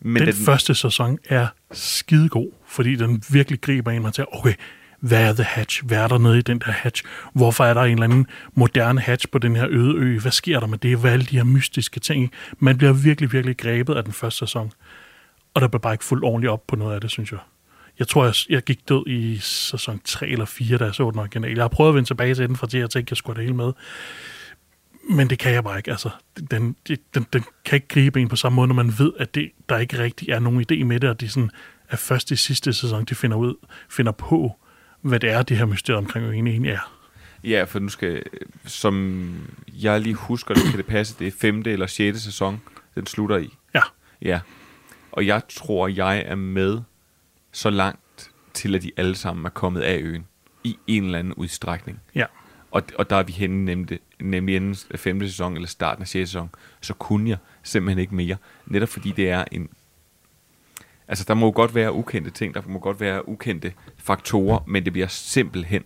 [0.00, 4.54] Men Den da første sæson er skidegod, fordi den virkelig griber en, man tænker, okay,
[5.00, 5.84] hvad er The Hatch?
[5.86, 7.02] Hvad er der nede i den der hatch?
[7.32, 10.18] Hvorfor er der en eller anden moderne hatch på den her øde ø?
[10.18, 10.98] Hvad sker der med det?
[10.98, 12.32] Hvad er alle de her mystiske ting?
[12.58, 14.72] Man bliver virkelig, virkelig grebet af den første sæson.
[15.54, 17.38] Og der bliver bare ikke fuldt ordentligt op på noget af det, synes jeg.
[17.98, 21.18] Jeg tror, jeg, jeg gik død i sæson 3 eller 4, da jeg så den
[21.18, 21.54] original.
[21.54, 23.56] Jeg har prøvet at vende tilbage til den, fordi jeg tænkte, jeg skulle det hele
[23.56, 23.72] med.
[25.10, 25.90] Men det kan jeg bare ikke.
[25.90, 26.10] Altså,
[26.50, 29.50] den, den, den, kan ikke gribe en på samme måde, når man ved, at det,
[29.68, 31.50] der ikke rigtig er nogen idé med det, og det sådan,
[31.88, 33.54] er først i sidste sæson, de finder ud,
[33.90, 34.58] finder på,
[35.00, 36.92] hvad det er, det her mysterium omkring øen egentlig er.
[37.44, 38.22] Ja, for nu skal,
[38.64, 39.34] som
[39.82, 42.60] jeg lige husker, det kan det passe, det er femte eller sjette sæson,
[42.94, 43.48] den slutter i.
[43.74, 43.80] Ja,
[44.22, 44.40] Ja.
[45.12, 46.80] Og jeg tror, jeg er med
[47.56, 50.26] så langt til, at de alle sammen er kommet af øen
[50.64, 52.00] i en eller anden udstrækning.
[52.14, 52.24] ja.
[52.70, 56.26] Og, og der er vi henne nemlig, nemlig inden femte sæson eller starten af sjette
[56.26, 58.36] sæson, så kunne jeg simpelthen ikke mere.
[58.66, 59.68] Netop fordi det er en...
[61.08, 64.84] Altså, der må jo godt være ukendte ting, der må godt være ukendte faktorer, men
[64.84, 65.84] det bliver simpelthen...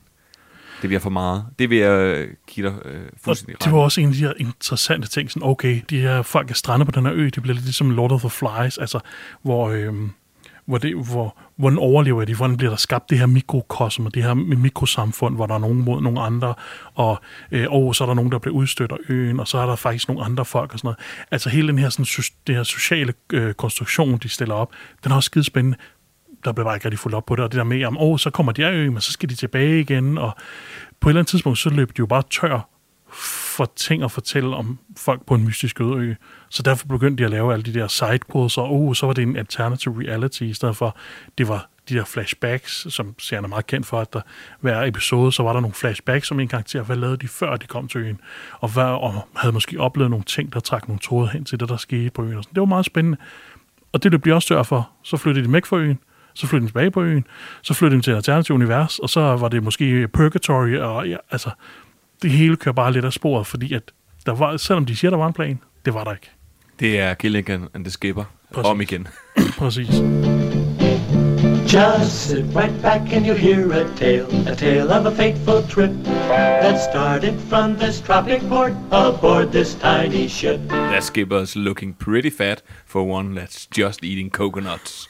[0.82, 1.46] Det bliver for meget.
[1.58, 3.84] Det vil jeg give dig øh, fuldstændig det ret var i.
[3.84, 6.92] også en af de her interessante ting, sådan, okay, de her folk er strandet på
[6.92, 9.00] den her ø, det bliver lidt ligesom Lord of the Flies, altså,
[9.42, 10.10] hvor, øhm,
[10.64, 14.22] hvor, det, hvor, hvordan overlever de, hvordan bliver der skabt det her mikrokosm, og det
[14.22, 16.54] her mikrosamfund, hvor der er nogen mod nogle andre,
[16.94, 17.20] og,
[17.50, 19.76] øh, og så er der nogen, der bliver udstødt af øen, og så er der
[19.76, 20.98] faktisk nogle andre folk og sådan noget.
[21.30, 24.72] Altså hele den her, sådan, so- det her sociale øh, konstruktion, de stiller op,
[25.04, 25.78] den er også skide spændende
[26.44, 28.18] der blev bare ikke rigtig fuldt op på det, og det der med, om, åh,
[28.18, 30.36] så kommer de af øen, men så skal de tilbage igen, og
[31.00, 32.68] på et eller andet tidspunkt, så løb de jo bare tør
[33.12, 36.14] for ting at fortælle om folk på en mystisk øde ø.
[36.48, 39.22] Så derfor begyndte de at lave alle de der sidequels, og oh, så var det
[39.22, 40.96] en alternative reality, i stedet for,
[41.38, 44.20] det var de der flashbacks, som serien er meget kendt for, at der
[44.60, 47.66] hver episode, så var der nogle flashbacks, som en karakter, hvad lavede de før de
[47.66, 48.20] kom til øen,
[48.60, 51.68] og, hvad, og havde måske oplevet nogle ting, der trak nogle tråde hen til det,
[51.68, 52.36] der skete på øen.
[52.36, 52.54] Og sådan.
[52.54, 53.18] Det var meget spændende.
[53.92, 54.90] Og det blev de også større for.
[55.02, 55.98] Så flyttede de væk fra øen,
[56.34, 57.26] Så flyttede de tilbage på øen,
[57.62, 61.16] så flyttede de til et alternativt univers, og så var det måske Purgatory, og ja,
[61.30, 61.50] altså,
[62.22, 63.82] det hele kører bare lidt af sporet, fordi at
[64.26, 66.30] der var, selvom de siger, der var en plan, det var der ikke.
[66.80, 68.24] Det er Gilligan and the Skipper.
[68.52, 68.70] Præcis.
[68.70, 69.08] Om igen.
[69.58, 70.02] Præcis.
[71.72, 75.90] Just sit right back and you hear a tale, a tale of a fateful trip
[76.04, 80.60] that started from this tropic port aboard this tiny ship.
[80.68, 85.08] That skipper's looking pretty fat for one that's just eating coconuts.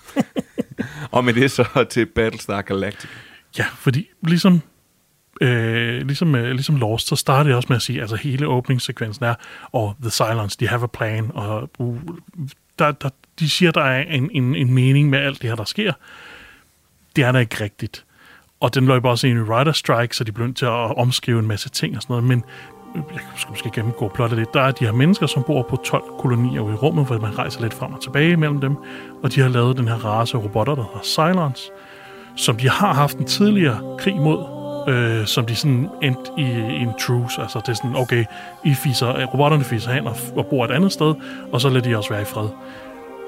[1.16, 3.14] og med det så til Battlestar Galactica.
[3.58, 4.62] Ja, fordi ligesom,
[5.40, 9.24] øh, ligesom, øh, ligesom Lost, så starter jeg også med at sige, altså hele åbningssekvensen
[9.24, 9.34] er,
[9.72, 11.98] og The Silence, de have a plan, og uh,
[12.78, 15.64] der, der, de siger, der er en, en, en mening med alt det her, der
[15.64, 15.92] sker.
[17.16, 18.04] Det er der ikke rigtigt.
[18.60, 21.38] Og den løber også ind i Rider Strike, så de blev nødt til at omskrive
[21.38, 22.44] en masse ting og sådan noget, men
[22.96, 24.54] øh, jeg skal måske gennemgå plottet lidt.
[24.54, 27.38] Der er de her mennesker, som bor på 12 kolonier ude i rummet, hvor man
[27.38, 28.76] rejser lidt frem og tilbage mellem dem,
[29.22, 31.70] og de har lavet den her race af robotter, der hedder Cylons,
[32.36, 36.82] som de har haft en tidligere krig mod, øh, som de sådan endte i, i
[36.82, 37.42] en truce.
[37.42, 38.24] Altså det er sådan, okay,
[38.64, 41.14] I fiser, øh, robotterne fiser hen og, og bor et andet sted,
[41.52, 42.48] og så lader de også være i fred.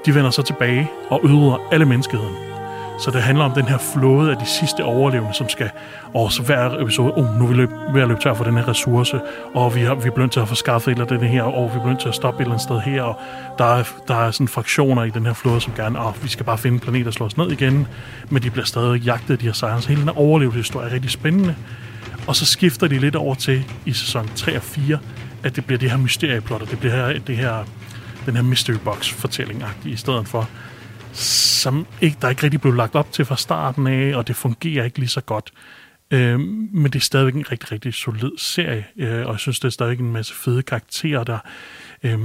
[0.05, 2.52] De vender så tilbage og ødelægger alle menneskeheden.
[3.03, 5.69] Så det handler om den her flåde af de sidste overlevende, som skal...
[6.13, 8.57] Og så hver episode, oh, nu er vi løb, ved at løbe tør for den
[8.57, 9.21] her ressource,
[9.53, 11.71] og vi, har, vi er blevet til at få skaffet et eller andet her, og
[11.73, 13.19] vi er blevet til at stoppe et eller andet sted her, og
[13.57, 16.45] der er, der er sådan fraktioner i den her flåde, som gerne, og vi skal
[16.45, 17.87] bare finde en planet og slå os ned igen,
[18.29, 19.81] men de bliver stadig jagtet, de her sejre.
[19.87, 21.55] Hele den her overlevelseshistorie er rigtig spændende.
[22.27, 24.97] Og så skifter de lidt over til i sæson 3 og 4,
[25.43, 27.65] at det bliver det her mysterieplot, og det bliver her, det her,
[28.25, 30.49] den her mystery box fortælling i stedet for
[31.13, 34.85] som ikke, der ikke rigtig blev lagt op til fra starten af, og det fungerer
[34.85, 35.53] ikke lige så godt.
[36.11, 39.65] Øh, men det er stadigvæk en rigtig, rigtig solid serie, øh, og jeg synes, det
[39.65, 41.39] er stadigvæk en masse fede karakterer, der
[42.03, 42.19] øh,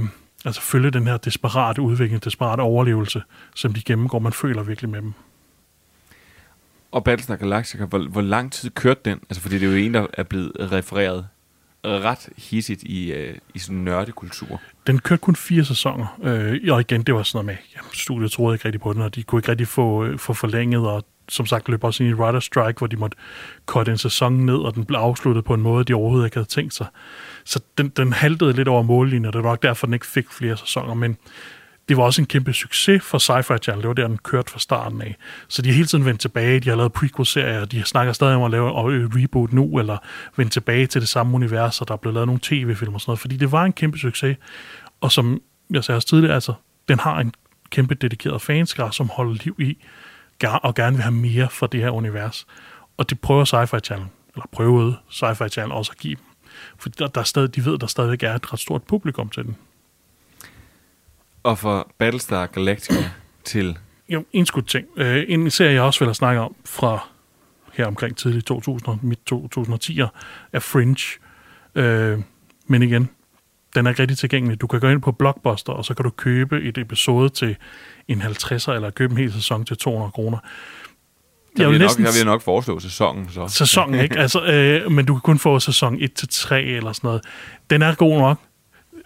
[0.45, 3.21] altså følger den her desperate udvikling, desperate overlevelse,
[3.55, 4.19] som de gennemgår.
[4.19, 5.13] Man føler virkelig med dem.
[6.91, 9.19] Og Battlestar Galactica, hvor, hvor lang tid kørte den?
[9.29, 11.27] Altså, fordi det er jo en, der er blevet refereret
[11.85, 14.61] ret hissigt i, øh, i sådan nørdekultur.
[14.87, 18.31] Den kørte kun fire sæsoner, øh, og igen, det var sådan noget med, jamen, studiet
[18.31, 21.03] troede ikke rigtig på den, og de kunne ikke rigtig få, øh, få forlænget, og
[21.29, 23.17] som sagt løb også ind i Writer Strike, hvor de måtte
[23.65, 26.47] korte en sæson ned, og den blev afsluttet på en måde, de overhovedet ikke havde
[26.47, 26.87] tænkt sig.
[27.45, 30.31] Så den, den haltede lidt over mållinjen, og det var nok derfor, den ikke fik
[30.31, 31.17] flere sæsoner, men
[31.89, 33.81] det var også en kæmpe succes for Sci-Fi Channel.
[33.81, 35.15] Det var der, den kørte fra starten af.
[35.47, 36.59] Så de har hele tiden vendt tilbage.
[36.59, 37.65] De har lavet prequel-serier.
[37.65, 39.97] De snakker stadig om at lave et øh, reboot nu, eller
[40.35, 43.09] vende tilbage til det samme univers, og der er blevet lavet nogle tv-film og sådan
[43.09, 43.19] noget.
[43.19, 44.37] Fordi det var en kæmpe succes.
[45.01, 46.53] Og som jeg sagde også tidligere, altså,
[46.87, 47.33] den har en
[47.69, 49.77] kæmpe dedikeret fanskar, som holder liv i,
[50.43, 52.47] og gerne vil have mere fra det her univers.
[52.97, 56.25] Og det prøver Sci-Fi Channel, eller prøvede Sci-Fi Channel også at give dem.
[56.77, 59.29] For der, der er stadig, de ved, at der stadigvæk er et ret stort publikum
[59.29, 59.55] til den.
[61.49, 63.03] Og for Battlestar Galactica
[63.43, 63.77] til...
[64.09, 64.87] Jo, en skud ting.
[64.97, 67.07] Øh, en serie, jeg også vil have snakket om fra
[67.73, 70.07] her omkring tidlig 2000, midt 2010'er,
[70.53, 71.19] er Fringe.
[71.75, 72.19] Øh,
[72.67, 73.09] men igen,
[73.75, 74.61] den er ikke rigtig tilgængelig.
[74.61, 77.55] Du kan gå ind på Blockbuster, og så kan du købe et episode til
[78.07, 80.37] en 50'er, eller købe en hel sæson til 200 kroner.
[81.57, 82.03] Jeg vil, næsten...
[82.03, 83.29] nok, jeg vil nok foreslå sæsonen.
[83.29, 83.47] Så.
[83.47, 84.19] Sæsonen, ikke?
[84.19, 87.21] Altså, øh, men du kan kun få sæson 1-3 eller sådan noget.
[87.69, 88.39] Den er god nok.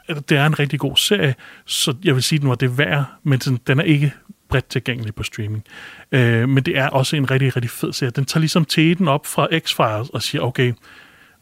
[0.07, 1.35] Det er en rigtig god serie,
[1.65, 4.13] så jeg vil sige, at den var det værd, men den, den er ikke
[4.49, 5.63] bredt tilgængelig på streaming.
[6.11, 8.11] Øh, men det er også en rigtig, rigtig fed serie.
[8.11, 10.73] Den tager ligesom teten op fra X-Files og siger, okay,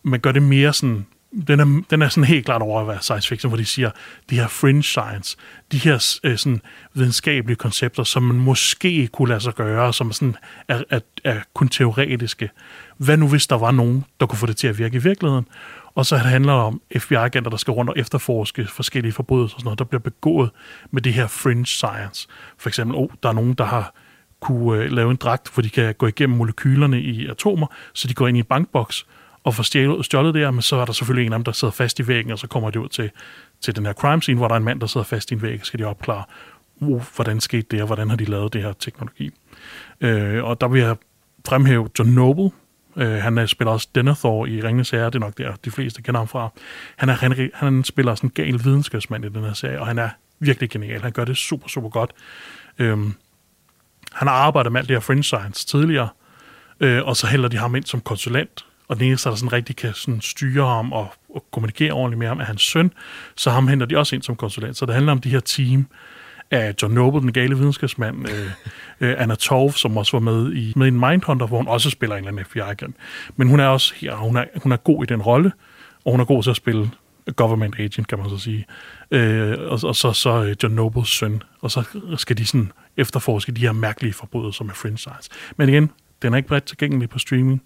[0.03, 1.05] man gør det mere sådan
[1.47, 3.91] den er, den er sådan helt klart over at være science fiction, hvor de siger,
[4.29, 5.37] de her fringe science,
[5.71, 6.61] de her øh, sådan
[6.93, 10.35] videnskabelige koncepter, som man måske kunne lade sig gøre, som sådan
[10.67, 12.49] er, er, er kun teoretiske.
[12.97, 15.47] Hvad nu hvis der var nogen, der kunne få det til at virke i virkeligheden?
[15.95, 19.65] Og så handler det om FBI-agenter, der skal rundt og efterforske forskellige forbrydelser, og sådan
[19.65, 20.49] noget, der bliver begået
[20.91, 22.27] med det her fringe science.
[22.57, 23.95] For eksempel, oh, der er nogen, der har
[24.39, 28.13] kunne øh, lave en dragt, hvor de kan gå igennem molekylerne i atomer, så de
[28.13, 29.05] går ind i en bankboks,
[29.43, 31.51] og får stjålet, stjålet det her, men så er der selvfølgelig en af dem, der
[31.51, 33.11] sidder fast i væggen, og så kommer de ud til,
[33.61, 35.41] til den her crime scene, hvor der er en mand, der sidder fast i en
[35.41, 36.23] væg, og skal de opklare,
[36.79, 39.31] uh, hvordan skete det, og hvordan har de lavet det her teknologi.
[40.01, 40.95] Øh, og der vil jeg
[41.47, 42.51] fremhæve John Noble,
[42.95, 46.01] øh, han er, spiller også Denethor i Ringende Sager, det er nok der, de fleste
[46.01, 46.49] kender ham fra.
[46.95, 49.99] Han, er, han, han spiller sådan en gal videnskabsmand i den her serie, og han
[49.99, 51.01] er virkelig genial.
[51.01, 52.11] Han gør det super, super godt.
[52.79, 53.13] Øhm,
[54.11, 56.09] han har arbejdet med alt det her Fringe Science tidligere,
[56.79, 59.75] øh, og så hælder de ham ind som konsulent, og den eneste, der sådan rigtig
[59.75, 62.93] kan sådan styre ham og, og kommunikere ordentligt med ham, er hans søn,
[63.35, 64.77] så ham henter de også ind som konsulent.
[64.77, 65.87] Så det handler om de her team
[66.51, 68.51] af John Noble, den gale videnskabsmand, øh,
[69.09, 72.15] øh, Anna Torv, som også var med i, med i Mindhunter, hvor hun også spiller
[72.15, 72.95] en eller anden FBI-agent.
[73.35, 75.51] Men hun er også her, hun er, hun er god i den rolle,
[76.05, 76.91] og hun er god til at spille
[77.35, 78.65] government agent, kan man så sige.
[79.11, 81.43] Øh, og, og så, så øh, John Nobles søn.
[81.61, 81.83] Og så
[82.17, 85.29] skal de sådan efterforske de her mærkelige forbrydelser med Fringe Size.
[85.57, 85.91] Men igen,
[86.21, 87.61] den er ikke bredt tilgængelig på streaming.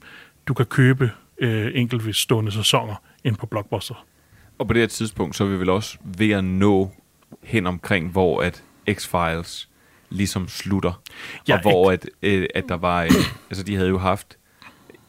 [0.47, 4.05] Du kan købe øh, enkeltvis stående sæsoner ind på Blockbuster.
[4.59, 6.91] Og på det her tidspunkt, så er vi vel også ved at nå
[7.43, 9.67] hen omkring, hvor at X-Files
[10.09, 11.01] ligesom slutter.
[11.47, 13.03] Ja, og hvor at, øh, at der var...
[13.03, 13.11] Øh,
[13.49, 14.37] altså, de havde jo haft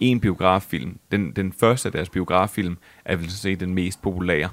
[0.00, 0.98] en biograffilm.
[1.12, 4.48] Den, den første af deres biograffilm er vel sådan set den mest populære.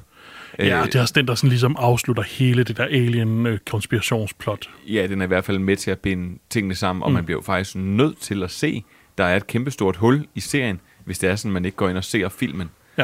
[0.59, 4.69] Ja, Øh, det er også den, der sådan ligesom afslutter hele det der alien-konspirationsplot.
[4.87, 7.13] Ja, den er i hvert fald med til at binde tingene sammen, og mm.
[7.13, 8.83] man bliver jo faktisk nødt til at se,
[9.17, 11.97] der er et kæmpestort hul i serien, hvis det er sådan, man ikke går ind
[11.97, 12.69] og ser filmen.
[12.97, 13.03] Ja.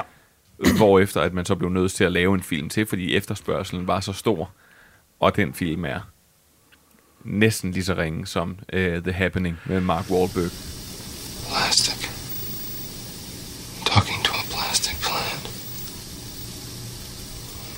[0.78, 3.99] Hvorefter at man så blev nødt til at lave en film til, fordi efterspørgselen var
[3.99, 4.51] så stor,
[5.20, 5.99] og den film er
[7.24, 10.51] næsten lige så ringe som uh, The Happening med Mark Wahlberg.
[11.49, 12.09] Plastic.
[13.86, 15.43] Talking to a plastic plant.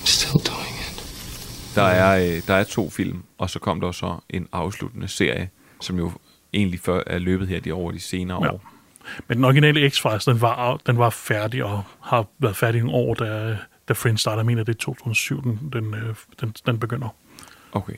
[0.02, 0.98] I'm still doing it.
[1.76, 5.50] Der er, øh, der er to film, og så kom der så en afsluttende serie,
[5.82, 6.12] som jo
[6.54, 8.52] egentlig før er løbet her de over de senere Ja.
[8.52, 8.64] år.
[9.28, 12.98] Men den originale X-Files, den var, den var færdig og har været færdig i nogle
[12.98, 14.38] år, da, da Friends starter.
[14.38, 17.16] Jeg mener, det er 2007, den, den, øh, den, den begynder.
[17.72, 17.95] Okay.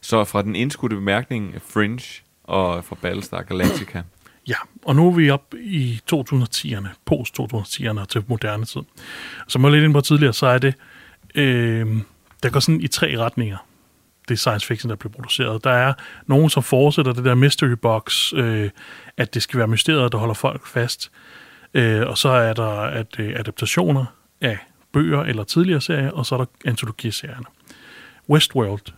[0.00, 4.02] Så fra den indskudte bemærkning Fringe og fra Battlestar Galactica.
[4.48, 8.80] Ja, og nu er vi op i 2010'erne, post-2010'erne til moderne tid.
[9.48, 10.74] Som jeg var lidt inde på tidligere, så er det,
[11.34, 11.96] øh,
[12.42, 13.56] der går sådan i tre retninger,
[14.28, 15.64] det science fiction, der bliver produceret.
[15.64, 15.92] Der er
[16.26, 18.70] nogen, som fortsætter det der mystery box, øh,
[19.16, 21.10] at det skal være mysteriet, der holder folk fast.
[21.74, 24.04] Øh, og så er der at, øh, adaptationer
[24.40, 24.58] af
[24.92, 27.46] bøger eller tidligere serier, og så er der antologiserierne.
[28.28, 28.92] Westworld,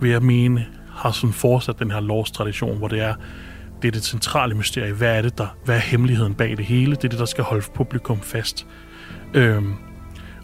[0.00, 3.14] vil jeg mene, har sådan fortsat den her Lost-tradition, hvor det er,
[3.82, 4.92] det er det centrale mysterie.
[4.92, 5.56] Hvad er det der?
[5.64, 6.96] Hvad er hemmeligheden bag det hele?
[6.96, 8.66] Det er det, der skal holde publikum fast.
[9.34, 9.74] Øhm,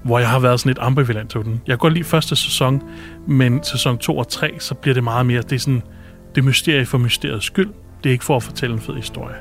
[0.05, 1.63] hvor jeg har været sådan lidt ambivalent til den.
[1.67, 2.83] Jeg godt lide første sæson,
[3.27, 5.83] men sæson 2 og 3, så bliver det meget mere, det er sådan,
[6.35, 7.71] det er mysterie for mysteriets skyld.
[8.05, 9.35] Det er ikke for at fortælle en fed historie.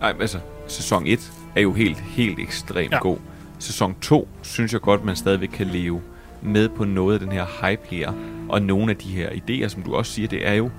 [0.00, 2.98] Nej, altså, sæson 1 er jo helt, helt ekstremt ja.
[2.98, 3.18] god.
[3.58, 6.00] Sæson 2 synes jeg godt, man stadigvæk kan leve
[6.46, 8.12] med på noget af den her hype her,
[8.48, 10.70] og nogle af de her idéer, som du også siger, det er jo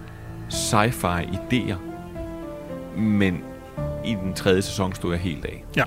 [0.49, 1.75] sci-fi idéer.
[2.97, 3.43] Men
[4.05, 5.63] i den tredje sæson stod jeg helt af.
[5.75, 5.83] Ja,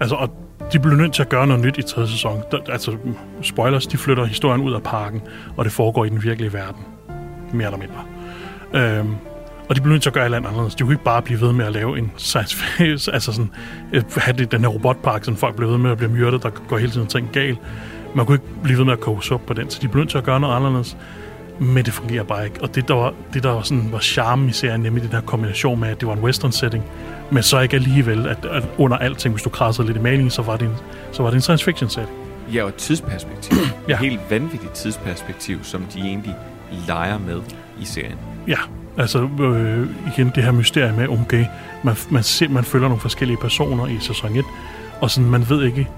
[0.00, 0.30] altså, og
[0.72, 2.42] de blev nødt til at gøre noget nyt i tredje sæson.
[2.50, 2.96] Der, altså,
[3.42, 5.22] spoilers, de flytter historien ud af parken,
[5.56, 6.84] og det foregår i den virkelige verden.
[7.52, 8.04] Mere eller mindre.
[8.74, 9.14] Øhm,
[9.68, 10.74] og de blev nødt til at gøre et eller andet anderledes.
[10.74, 13.50] De kunne ikke bare blive ved med at lave en science fiction, altså sådan,
[13.92, 16.50] øh, have det, den her robotpark, som folk blev ved med at blive myrdet, der
[16.50, 17.58] går hele tiden ting galt.
[18.16, 20.10] Man kunne ikke blive ved med at koge op på den, så de blev nødt
[20.10, 20.96] til at gøre noget anderledes.
[21.58, 22.62] Men det fungerer bare ikke.
[22.62, 25.20] Og det, der var, det, der var, sådan, var charme i serien, nemlig den her
[25.20, 26.84] kombination med, at det var en western setting,
[27.30, 30.42] men så ikke alligevel, at, at under alting, hvis du krassede lidt i malingen, så
[30.42, 30.74] var det en,
[31.12, 32.16] så var det en science fiction setting.
[32.52, 33.58] Ja, og et tidsperspektiv.
[33.88, 33.92] Ja.
[33.92, 36.34] Et helt vanvittigt tidsperspektiv, som de egentlig
[36.86, 37.40] leger med
[37.80, 38.18] i serien.
[38.48, 38.58] Ja,
[38.98, 41.44] altså øh, igen det her mysterie med, okay,
[41.84, 44.44] man, man, ser, man følger nogle forskellige personer i sæson 1,
[45.00, 45.88] og sådan, man ved ikke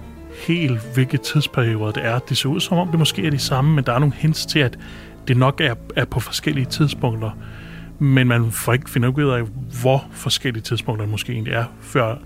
[0.46, 2.18] helt, hvilke tidsperioder det er.
[2.18, 4.46] Det ser ud som om, det måske er de samme, men der er nogle hints
[4.46, 4.78] til, at
[5.28, 7.30] det nok er, er på forskellige tidspunkter.
[7.98, 9.42] Men man får ikke finde ud af,
[9.82, 12.16] hvor forskellige tidspunkter det måske egentlig er, før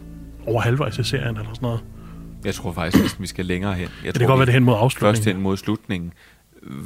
[0.46, 1.84] over halvvejs i serien eller sådan noget.
[2.44, 3.88] Jeg tror faktisk, at vi skal længere hen.
[4.04, 5.36] Jeg det kan godt være, det hen mod Først afslutningen.
[5.36, 6.12] hen mod slutningen.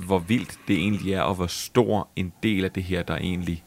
[0.06, 3.64] Hvor vildt det egentlig er, og hvor stor en del af det her, der egentlig,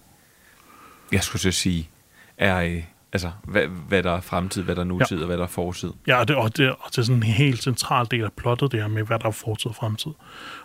[1.11, 1.89] jeg skulle så sige,
[2.37, 2.83] er, øh,
[3.13, 5.23] altså, hvad, hvad der er fremtid, hvad der er nutid, ja.
[5.23, 5.91] og hvad der er fortid.
[6.07, 8.71] Ja, og det, og, det, og det er sådan en helt central del af plottet,
[8.71, 10.11] det her med, hvad der er fortid og fremtid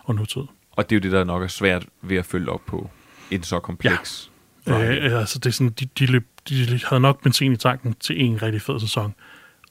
[0.03, 0.41] og nutid.
[0.71, 2.89] Og det er jo det, der nok er svært ved at følge op på
[3.31, 4.31] en så kompleks.
[4.67, 4.95] Ja.
[4.95, 8.21] Øh, altså det er sådan, de, de, løb, de havde nok benzin i tanken til
[8.21, 9.15] en rigtig fed sæson,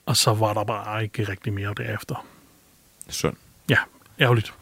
[0.06, 2.26] og så var der bare ikke rigtig mere derefter.
[3.08, 3.36] Synd.
[3.68, 3.78] Ja,
[4.20, 4.54] ærgerligt.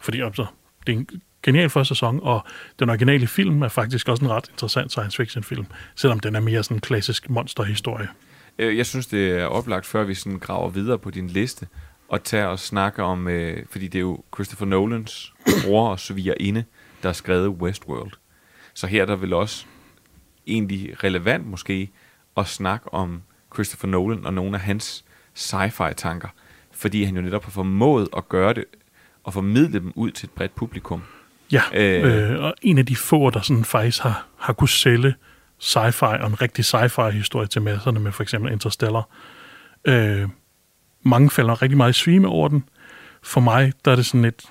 [0.00, 0.46] Fordi altså,
[0.86, 1.08] det er en
[1.42, 2.44] genial første sæson, og
[2.78, 5.66] den originale film er faktisk også en ret interessant science fiction film,
[5.96, 8.08] selvom den er mere sådan en klassisk monsterhistorie.
[8.58, 11.66] Øh, jeg synes, det er oplagt, før vi sådan graver videre på din liste,
[12.08, 15.32] og tager og snakker om, øh, fordi det er jo Christopher Nolans
[15.64, 16.64] bror og svigerinde,
[17.02, 18.12] der har skrevet Westworld.
[18.74, 19.66] Så her er der vel også
[20.46, 21.90] egentlig relevant måske
[22.36, 23.22] at snakke om
[23.54, 26.28] Christopher Nolan og nogle af hans sci-fi tanker,
[26.72, 28.64] fordi han jo netop har formået at gøre det
[29.24, 31.02] og formidle dem ud til et bredt publikum.
[31.52, 32.30] Ja, Øh.
[32.32, 35.14] øh, og en af de få, der sådan faktisk har, har kunne sælge
[35.62, 39.08] sci-fi og en rigtig sci-fi historie til masserne med for eksempel Interstellar.
[39.84, 40.28] Øh,
[41.02, 42.64] mange falder rigtig meget i svime over den.
[43.22, 44.42] For mig, der er det sådan et,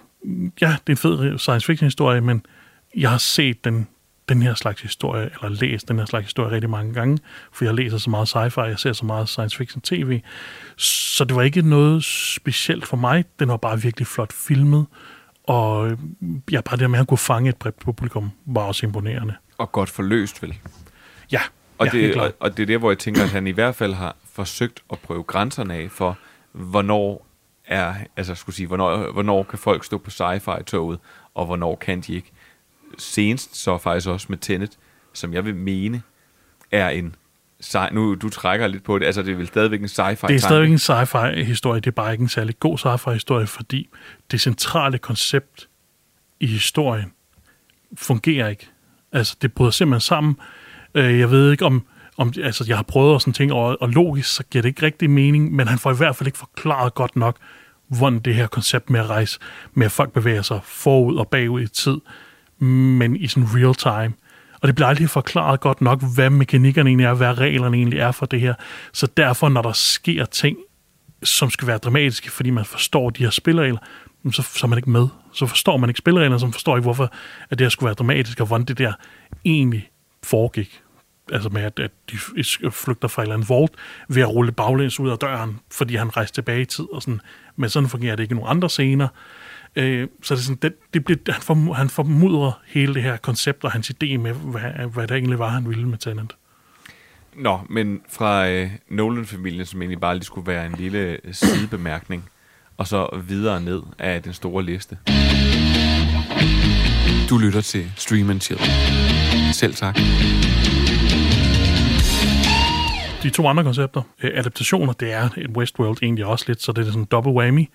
[0.62, 2.46] ja, det er en fed science fiction historie, men
[2.98, 3.88] jeg har set den
[4.30, 7.18] den her slags historie, eller læst den her slags historie rigtig mange gange,
[7.54, 10.22] for jeg læser så meget sci-fi, jeg ser så meget science fiction tv.
[10.78, 13.26] Så det var ikke noget specielt for mig.
[13.40, 14.86] Den var bare virkelig flot filmet,
[15.48, 15.98] og øh,
[16.52, 19.36] ja, bare det med, at han kunne fange et bredt publikum, var også imponerende.
[19.58, 20.58] Og godt forløst, vel?
[21.32, 21.42] Ja,
[21.78, 23.76] Og, ja, det, og, og det er der, hvor jeg tænker, at han i hvert
[23.76, 26.18] fald har forsøgt at prøve grænserne af for,
[26.52, 27.28] hvornår
[27.66, 31.00] er, altså skulle sige, hvornår, hvornår kan folk stå på sci-fi-toget,
[31.34, 32.32] og hvornår kan de ikke.
[32.98, 34.78] Senest så faktisk også med Tenet,
[35.14, 36.02] som jeg vil mene,
[36.72, 37.16] er en
[37.64, 40.36] sci- nu du trækker lidt på det, altså det er vel stadigvæk en sci-fi Det
[40.36, 43.90] er stadigvæk en sci-fi-historie, det er bare ikke en særlig god sci-fi-historie, fordi
[44.32, 45.68] det centrale koncept
[46.40, 47.12] i historien
[47.98, 48.68] fungerer ikke.
[49.12, 50.38] Altså, det bryder simpelthen sammen.
[50.96, 51.86] Øh, Jeg ved ikke om,
[52.18, 54.86] om altså, jeg har prøvet at sådan ting, og, og logisk, så giver det ikke
[54.86, 57.38] rigtig mening, men han får i hvert fald ikke forklaret godt nok,
[57.88, 59.40] hvordan det her koncept med at rejse,
[59.74, 61.98] med at folk bevæger sig forud og bagud i tid,
[62.60, 64.14] men i sådan real time.
[64.62, 68.12] Og det bliver aldrig forklaret godt nok, hvad mekanikkerne egentlig er, hvad reglerne egentlig er
[68.12, 68.54] for det her.
[68.94, 70.58] Så derfor, når der sker ting,
[71.24, 73.80] som skal være dramatiske, fordi man forstår de her spilleregler,
[74.32, 75.08] så, så er man ikke med.
[75.34, 77.12] Så forstår man ikke spillereglerne, så man forstår ikke, hvorfor
[77.50, 78.94] at det her skulle være dramatisk, og hvordan det der
[79.46, 79.90] egentlig
[80.24, 80.82] foregik.
[81.32, 82.18] Altså med, at, at de
[82.72, 83.72] flygter fra et eller andet vault
[84.10, 86.86] ved at rulle baglæns ud af døren, fordi han rejste tilbage i tid.
[86.94, 87.22] Og sådan.
[87.56, 89.08] Men sådan fungerer det ikke i nogle andre scener.
[89.78, 93.18] Øh, så det er sådan, det, det bliver, han, form, han formudrer hele det her
[93.18, 96.36] koncept og hans idé med, hvad, hvad det egentlig var, han ville med Tenant.
[97.36, 102.30] Nå, men fra øh, Nolan-familien, som egentlig bare lige skulle være en lille øh, sidebemærkning,
[102.78, 104.98] og så videre ned af den store liste.
[107.30, 108.62] Du lytter til Stream and Chill.
[109.54, 109.96] Selv tak.
[113.24, 116.82] De to andre koncepter, øh, adaptationer, det er et Westworld egentlig også lidt, så det
[116.82, 117.70] er sådan en double whammy.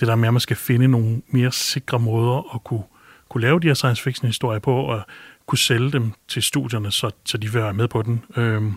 [0.00, 2.82] Det der med, at man skal finde nogle mere sikre måder at kunne,
[3.28, 5.02] kunne lave de her science fiction historier på, og
[5.46, 8.24] kunne sælge dem til studierne, så, så de vil være med på den.
[8.36, 8.74] Øhm,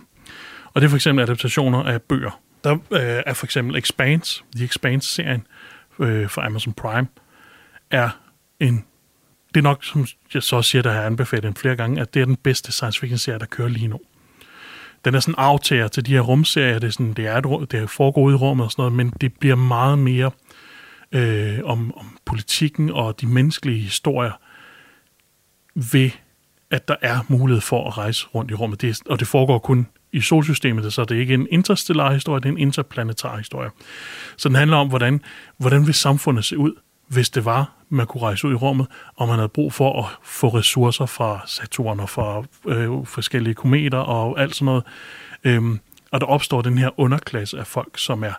[0.64, 2.40] og det er for eksempel adaptationer af bøger.
[2.64, 5.46] Der øh, er for eksempel Expanse, The Expanse-serien
[5.98, 7.06] øh, fra Amazon Prime,
[7.90, 8.10] er
[8.60, 8.84] en
[9.54, 12.22] det er nok, som jeg så siger, der har anbefalet den flere gange, at det
[12.22, 14.00] er den bedste science fiction-serie, der kører lige nu.
[15.04, 17.82] Den er sådan aftager til de her rumserier, det er, sådan, det er, et, det
[17.82, 20.30] er foregår ude i rummet og sådan noget, men det bliver meget mere
[21.12, 24.32] øh, om, om politikken og de menneskelige historier
[25.74, 26.10] ved,
[26.70, 28.80] at der er mulighed for at rejse rundt i rummet.
[28.80, 32.40] Det er, og det foregår kun i solsystemet, så det er ikke en interstellar historie,
[32.40, 33.70] det er en interplanetar historie.
[34.36, 35.20] Så den handler om, hvordan,
[35.58, 36.72] hvordan vil samfundet se ud,
[37.08, 38.86] hvis det var, man kunne rejse ud i rummet,
[39.16, 43.98] og man havde brug for at få ressourcer fra Saturn og fra øh, forskellige kometer
[43.98, 44.84] og alt sådan noget.
[45.44, 48.32] Øhm, og der opstår den her underklasse af folk, som er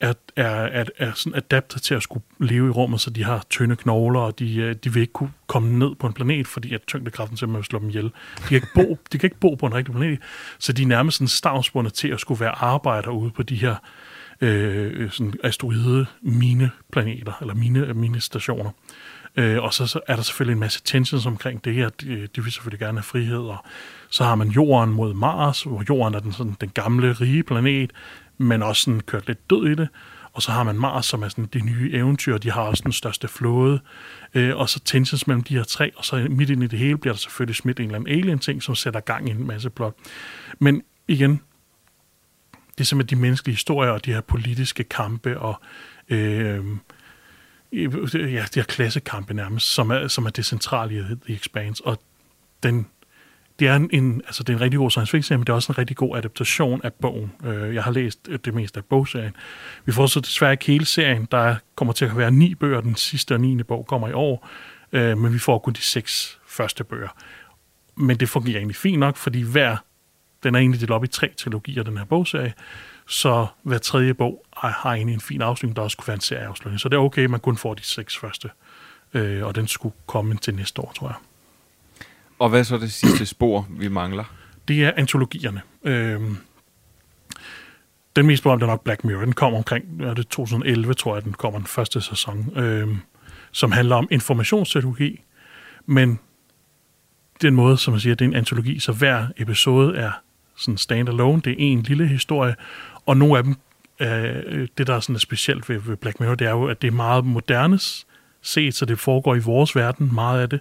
[0.00, 3.44] er, er, er, er sådan adaptet til at skulle leve i rummet, så de har
[3.50, 6.74] tynde knogler, og de, øh, de vil ikke kunne komme ned på en planet, fordi
[6.74, 8.04] at tyngdekraften simpelthen vil slå dem ihjel.
[8.04, 10.18] De kan ikke bo, de kan ikke bo på en rigtig planet,
[10.58, 13.74] så de er nærmest sådan stavnsbundet til at skulle være arbejder ude på de her
[14.40, 18.70] øh, øh sådan asteroide mine planeter, eller mine, minestationer.
[19.36, 21.90] Øh, og så, så er der selvfølgelig en masse tensions omkring det her.
[22.06, 23.38] Øh, de, de vil selvfølgelig gerne have frihed.
[23.38, 23.64] Og
[24.10, 27.90] så har man jorden mod Mars, hvor jorden er den, sådan, den gamle, rige planet,
[28.38, 29.88] men også sådan kørt lidt død i det.
[30.32, 32.38] Og så har man Mars, som er sådan det nye eventyr.
[32.38, 33.80] De har også den største flåde.
[34.34, 35.92] Øh, og så tensions mellem de her tre.
[35.96, 38.62] Og så midt ind i det hele bliver der selvfølgelig smidt en eller anden alien-ting,
[38.62, 39.94] som sætter gang i en masse plot.
[40.58, 41.40] Men igen,
[42.78, 45.60] det er simpelthen de menneskelige historier og de her politiske kampe og
[46.08, 46.64] øh,
[47.72, 51.86] øh ja, de her klassekampe nærmest, som er, som er det centrale i The Expanse.
[51.86, 51.98] Og
[52.62, 52.86] den,
[53.58, 55.54] det er en, en, altså det er en rigtig god science fiction, men det er
[55.54, 57.32] også en rigtig god adaptation af bogen.
[57.44, 59.36] Øh, jeg har læst øh, det meste af bogserien.
[59.84, 61.28] Vi får så desværre ikke hele serien.
[61.30, 62.80] Der kommer til at være ni bøger.
[62.80, 64.48] Den sidste og niende bog kommer i år.
[64.92, 67.08] Øh, men vi får kun de seks første bøger.
[67.96, 69.76] Men det fungerer egentlig fint nok, fordi hver
[70.42, 72.54] den er egentlig delt op i tre trilogier, den her bogserie.
[73.06, 76.80] Så hver tredje bog har egentlig en fin afslutning, der også kunne være en serieafslutning.
[76.80, 78.50] Så det er okay, at man kun får de seks første.
[79.14, 81.16] Øh, og den skulle komme til næste år, tror jeg.
[82.38, 84.24] Og hvad er så det sidste spor, vi mangler?
[84.68, 85.62] Det er antologierne.
[85.84, 86.36] Øhm,
[88.16, 89.20] den mest berømte er nok Black Mirror.
[89.20, 92.58] Den kom omkring er det 2011, tror jeg, den kommer den første sæson.
[92.58, 92.98] øhm,
[93.52, 95.24] som handler om informationsteknologi.
[95.86, 96.18] Men
[97.42, 100.10] den måde, som man siger, det er en antologi, så hver episode er
[100.56, 101.40] sådan standalone.
[101.40, 102.54] Det er en lille historie,
[103.06, 103.56] og nogle af dem,
[104.00, 106.88] øh, det der er sådan specielt ved, ved Black Mirror, det er jo, at det
[106.88, 107.78] er meget moderne
[108.42, 110.60] set, så det foregår i vores verden, meget af det,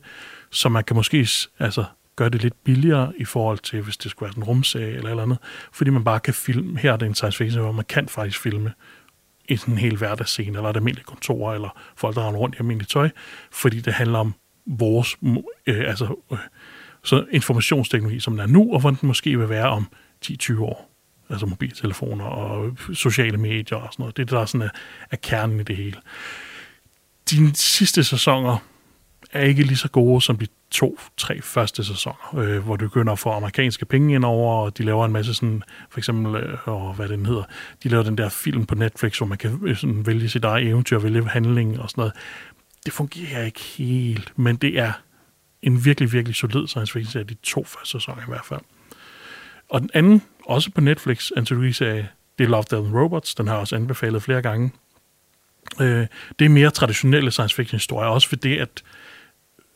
[0.50, 1.28] så man kan måske
[1.60, 1.86] altså,
[2.16, 5.24] gøre det lidt billigere i forhold til, hvis det skulle være en rumserie eller eller
[5.24, 5.38] andet,
[5.72, 8.40] fordi man bare kan filme, her er det en science fiction, hvor man kan faktisk
[8.42, 8.74] filme
[9.50, 12.60] i sådan en hel hverdagsscene, eller et almindeligt kontor, eller folk, der render rundt i
[12.60, 13.10] almindeligt tøj,
[13.52, 14.34] fordi det handler om
[14.66, 15.18] vores,
[15.68, 16.38] øh, altså, øh,
[17.04, 19.88] så informationsteknologi, som den er nu, og hvordan den måske vil være om
[20.26, 20.92] 10-20 år.
[21.30, 24.18] Altså mobiltelefoner og sociale medier og sådan noget.
[24.18, 24.70] Det er det, der er, sådan er,
[25.12, 25.98] er kernen i det hele.
[27.30, 28.58] De sidste sæsoner
[29.32, 33.20] er ikke lige så gode som de to-tre første sæsoner, øh, hvor du begynder at
[33.20, 36.94] få amerikanske penge ind over, og de laver en masse sådan, for eksempel, øh, og
[36.94, 37.44] hvad den hedder,
[37.84, 40.68] de laver den der film på Netflix, hvor man kan øh, sådan, vælge sit eget
[40.68, 42.14] eventyr, vælge handling og sådan noget.
[42.86, 44.92] Det fungerer ikke helt, men det er
[45.62, 48.62] en virkelig, virkelig solid science fiction serie, de to første sæsoner i hvert fald.
[49.70, 53.36] Og den anden, også på Netflix, antologiserie, det er Love, Death and Robots.
[53.36, 54.72] Den har jeg også anbefalet flere gange.
[55.82, 56.08] Øh,
[56.40, 58.84] det er mere traditionelle science fiction historier, også fordi at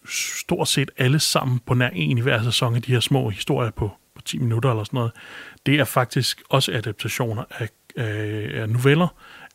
[0.09, 3.71] stort set alle sammen på nær en i hver sæson af de her små historier
[3.71, 5.11] på, på 10 minutter eller sådan noget,
[5.65, 9.07] det er faktisk også adaptationer af, af, af noveller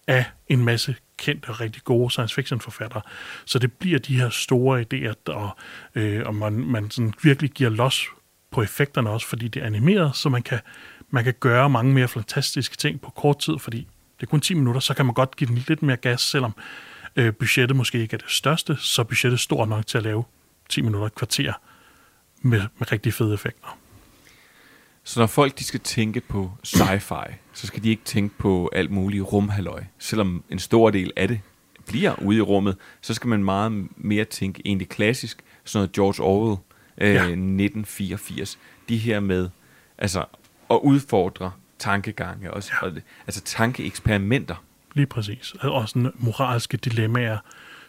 [0.06, 3.02] af en masse kendte og rigtig gode science fiction forfattere.
[3.44, 5.58] Så det bliver de her store idéer, der,
[5.94, 8.06] øh, og man, man sådan virkelig giver los
[8.50, 10.60] på effekterne også, fordi det er animeret, så man kan,
[11.10, 13.88] man kan gøre mange mere fantastiske ting på kort tid, fordi
[14.20, 16.54] det er kun 10 minutter, så kan man godt give den lidt mere gas, selvom
[17.16, 20.24] øh, budgettet måske ikke er det største, så budgettet er stort nok til at lave
[20.68, 21.52] 10 minutter, et kvarter
[22.42, 23.78] med, med rigtig fede effekter.
[25.04, 28.90] Så når folk de skal tænke på sci-fi, så skal de ikke tænke på alt
[28.90, 29.84] muligt rumhalløj.
[29.98, 31.40] Selvom en stor del af det
[31.86, 36.22] bliver ude i rummet, så skal man meget mere tænke egentlig klassisk, sådan noget George
[36.22, 36.58] Orwell,
[36.98, 37.20] øh, ja.
[37.20, 38.58] 1984.
[38.88, 39.48] De her med
[39.98, 40.24] altså
[40.70, 42.86] at udfordre tankegange, også, ja.
[42.86, 42.92] og,
[43.26, 44.64] altså tankeeksperimenter.
[44.94, 45.54] Lige præcis.
[45.60, 47.38] Og sådan moralske dilemmaer,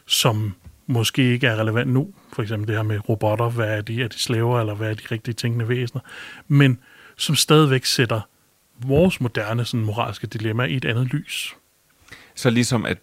[0.06, 0.54] som
[0.88, 2.14] måske ikke er relevant nu.
[2.34, 4.04] For eksempel det her med robotter, hvad er de?
[4.04, 6.02] Er de slaver, eller hvad er de rigtige tænkende væsener?
[6.48, 6.80] Men
[7.18, 8.22] som stadigvæk sætter
[8.86, 11.56] vores moderne sådan, moralske dilemma i et andet lys.
[12.36, 12.98] Så ligesom at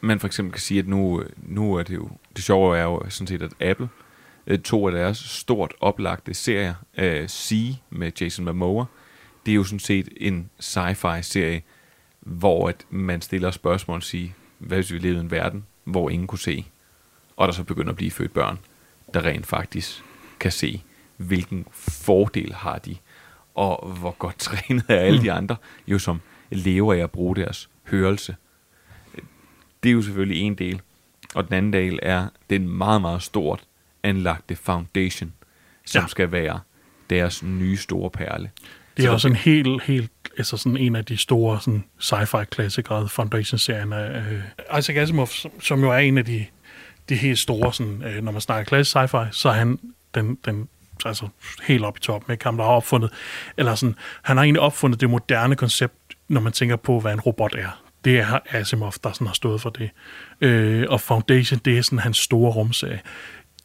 [0.00, 3.02] man for eksempel kan sige, at nu, nu er det jo, det sjove er jo
[3.08, 3.88] sådan set, at Apple,
[4.46, 8.84] øh, to af deres stort oplagte serier, uh, øh, C med Jason Momoa,
[9.46, 11.62] det er jo sådan set en sci-fi serie,
[12.20, 14.28] hvor at man stiller spørgsmål og siger,
[14.58, 16.66] hvad hvis vi levede i en verden, hvor ingen kunne se,
[17.36, 18.58] og der så begynder at blive født børn,
[19.14, 20.02] der rent faktisk
[20.40, 20.82] kan se,
[21.16, 22.96] hvilken fordel har de,
[23.54, 25.56] og hvor godt trænet er alle de andre,
[25.86, 26.20] jo som
[26.50, 28.36] lever af at bruge deres hørelse.
[29.82, 30.80] Det er jo selvfølgelig en del,
[31.34, 33.64] og den anden del er den meget, meget stort
[34.02, 35.32] anlagte foundation,
[35.84, 36.06] som ja.
[36.06, 36.60] skal være
[37.10, 38.50] deres nye store perle.
[38.96, 42.44] Det er så også en helt, helt, altså sådan en af de store sådan sci-fi
[42.44, 44.22] klassikere, Foundation-serien af
[44.72, 46.46] uh, Isaac Asimov, som, som jo er en af de,
[47.08, 49.78] de helt store, sådan, øh, når man snakker klassisk sci-fi, så er han
[50.14, 50.68] den, den
[51.04, 51.28] altså
[51.62, 53.12] helt op i toppen, med ham, der har opfundet,
[53.56, 55.94] eller sådan, han har egentlig opfundet det moderne koncept,
[56.28, 57.82] når man tænker på, hvad en robot er.
[58.04, 59.90] Det er Asimov, der sådan har stået for det.
[60.40, 63.00] Øh, og Foundation, det er sådan hans store rumserie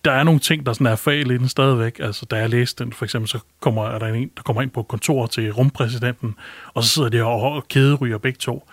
[0.06, 2.00] der er nogle ting, der sådan er fejl i den stadigvæk.
[2.00, 4.72] Altså, da jeg læste den, for eksempel, så kommer er der en, der kommer ind
[4.72, 6.36] på kontor til rumpræsidenten,
[6.74, 8.70] og så sidder de og, og kæderyger begge to.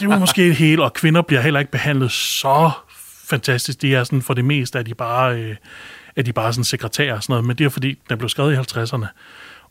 [0.00, 2.70] Det var måske det hele, og kvinder bliver heller ikke behandlet så
[3.26, 3.82] fantastisk.
[3.82, 5.56] De er sådan, for det meste, at de bare, øh,
[6.16, 8.52] er de bare sådan sekretærer og sådan noget, men det er fordi, den blev skrevet
[8.52, 9.06] i 50'erne.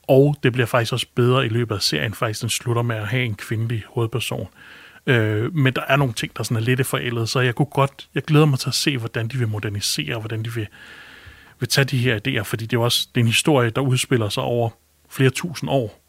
[0.07, 2.13] Og det bliver faktisk også bedre i løbet af serien.
[2.13, 4.47] Faktisk, den slutter med at have en kvindelig hovedperson.
[5.07, 8.09] Øh, men der er nogle ting, der sådan er lidt forældet, så jeg kunne godt,
[8.15, 10.67] jeg glæder mig til at se, hvordan de vil modernisere, hvordan de vil,
[11.59, 14.29] vil tage de her idéer, fordi det er også det er en historie, der udspiller
[14.29, 14.69] sig over
[15.09, 16.01] flere tusind år.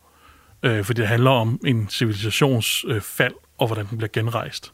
[0.63, 4.73] Øh, fordi det handler om en civilisations øh, fald, og hvordan den bliver genrejst.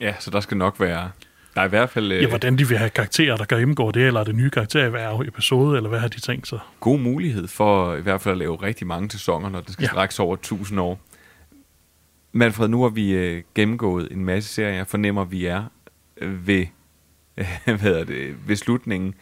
[0.00, 1.10] Ja, så der skal nok være...
[1.58, 2.12] Der er i hvert fald...
[2.12, 4.86] Øh, ja, hvordan de vil have karakterer, der indgå det, eller er det nye karakterer
[4.86, 6.58] i hver episode, eller hvad har de tænkt sig?
[6.80, 9.88] God mulighed for i hvert fald at lave rigtig mange sæsoner, når det skal ja.
[9.88, 11.00] strækkes over tusind år.
[12.32, 14.74] Manfred, nu har vi øh, gennemgået en masse serier.
[14.74, 15.64] Jeg fornemmer, vi er
[16.16, 16.66] øh, ved,
[17.36, 17.46] øh,
[17.80, 19.14] hvad er det, ved slutningen.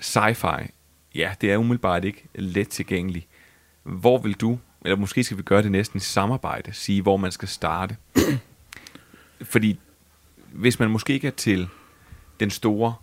[0.00, 0.68] Sci-fi,
[1.14, 3.26] ja, det er umiddelbart ikke let tilgængeligt.
[3.82, 7.32] Hvor vil du, eller måske skal vi gøre det næsten i samarbejde, sige, hvor man
[7.32, 7.96] skal starte?
[9.42, 9.78] Fordi
[10.52, 11.68] hvis man måske ikke er til
[12.40, 12.94] den store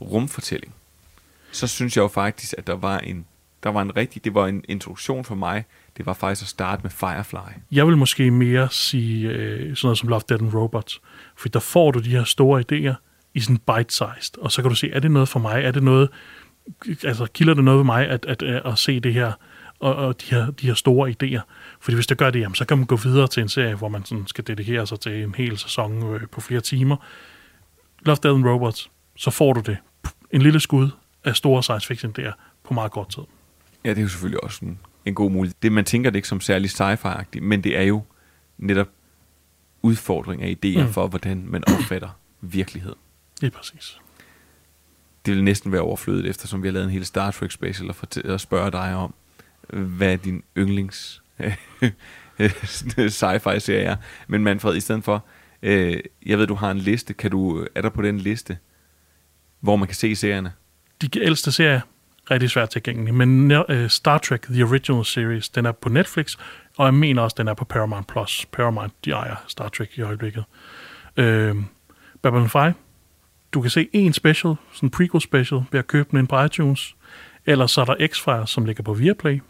[0.00, 0.74] rumfortælling,
[1.52, 3.26] så synes jeg jo faktisk, at der var en,
[3.62, 5.64] der var en rigtig, det var en introduktion for mig
[5.96, 7.60] det var faktisk at starte med Firefly.
[7.72, 11.00] Jeg vil måske mere sige øh, sådan noget som Love, Dead and Robots,
[11.36, 12.94] for der får du de her store idéer
[13.34, 15.62] i sådan bite-sized, og så kan du se, er det noget for mig?
[15.64, 16.08] Er det noget,
[17.04, 19.32] altså kilder det noget ved mig at, at, at, at se det her,
[19.78, 21.40] og, og de, her, de her store idéer?
[21.84, 23.88] Fordi hvis det gør det, jamen, så kan man gå videre til en serie, hvor
[23.88, 26.96] man sådan skal dedikere sig til en hel sæson øh, på flere timer.
[28.00, 29.76] Love, Dead and Robots, så får du det.
[30.30, 30.90] En lille skud
[31.24, 32.32] af store science fiction der
[32.64, 33.22] på meget kort tid.
[33.84, 35.54] Ja, det er jo selvfølgelig også en en god mulighed.
[35.62, 38.02] Det, man tænker det ikke som særlig sci-fi-agtigt, men det er jo
[38.58, 38.88] netop
[39.82, 40.92] udfordring af idéer mm.
[40.92, 42.08] for, hvordan man opfatter
[42.40, 42.94] virkelighed.
[43.40, 43.98] Det er præcis.
[45.26, 47.96] det vil næsten være overflødet, eftersom vi har lavet en hel Star Trek special og,
[47.96, 49.14] fortæ- og spørge dig om,
[49.68, 51.52] hvad er din yndlings Øh,
[53.10, 53.96] sci-fi-serie er.
[54.26, 55.24] Men Manfred, i stedet for,
[55.62, 57.14] øh, jeg ved, du har en liste.
[57.14, 58.58] Kan du, er der på den liste,
[59.60, 60.52] hvor man kan se serierne?
[61.02, 61.80] De ældste serier,
[62.30, 66.36] rigtig svært tilgængelige, men uh, Star Trek The Original Series, den er på Netflix,
[66.76, 68.06] og jeg mener også, den er på Paramount+.
[68.06, 68.46] Plus.
[68.52, 70.44] Paramount, de ejer Star Trek i øjeblikket.
[71.16, 71.56] Øh,
[72.22, 72.72] Babylon 5,
[73.52, 76.42] du kan se en special, sådan en prequel special, ved at købe den ind på
[76.42, 76.96] iTunes.
[77.46, 79.40] Eller så er der X-Files, som ligger på Viaplay.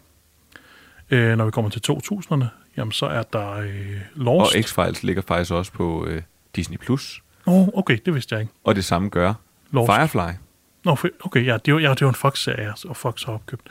[1.11, 2.45] Øh, når vi kommer til 2000'erne,
[2.77, 4.55] jamen så er der øh, Lost.
[4.55, 6.21] Og X-Files ligger faktisk også på øh,
[6.55, 6.77] Disney+.
[6.77, 7.21] Plus.
[7.45, 8.53] Oh, okay, det vidste jeg ikke.
[8.63, 9.33] Og det samme gør
[9.71, 9.91] Lost.
[9.91, 10.37] Firefly.
[10.83, 13.61] Nå, okay, ja, det var, ja, det var en Fox-serie, og Fox har opkøbt.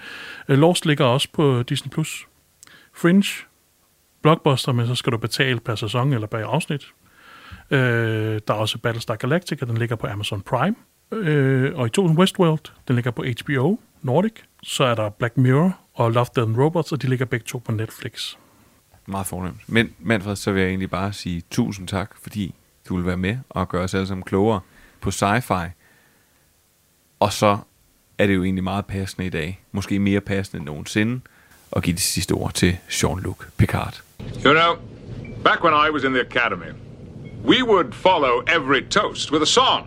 [0.49, 1.91] Øh, Lost ligger også på Disney+.
[1.91, 2.27] Plus.
[2.97, 3.47] Fringe,
[4.23, 6.87] Blockbuster, men så skal du betale per sæson eller per afsnit.
[7.71, 10.75] Øh, der er også Battlestar Galactica, den ligger på Amazon Prime.
[11.13, 14.33] Øh, og i 2000 Westworld, den ligger på HBO Nordic.
[14.63, 17.59] Så er der Black Mirror og Love, Death and Robots, og de ligger begge to
[17.59, 18.35] på Netflix.
[19.07, 19.61] Meget fornemt.
[19.67, 22.55] Men Manfred, så vil jeg egentlig bare sige tusind tak, fordi
[22.89, 24.61] du vil være med og gøre os alle sammen klogere
[25.01, 25.69] på sci-fi.
[27.21, 27.59] Og så
[28.19, 31.21] er det jo egentlig meget passende i dag, måske mere passende end nogensinde,
[31.77, 34.03] at give de sidste ord til Jean-Luc Picard.
[34.45, 34.77] You know,
[35.45, 36.73] back when I was in the academy,
[37.45, 39.87] we would follow every toast with a song.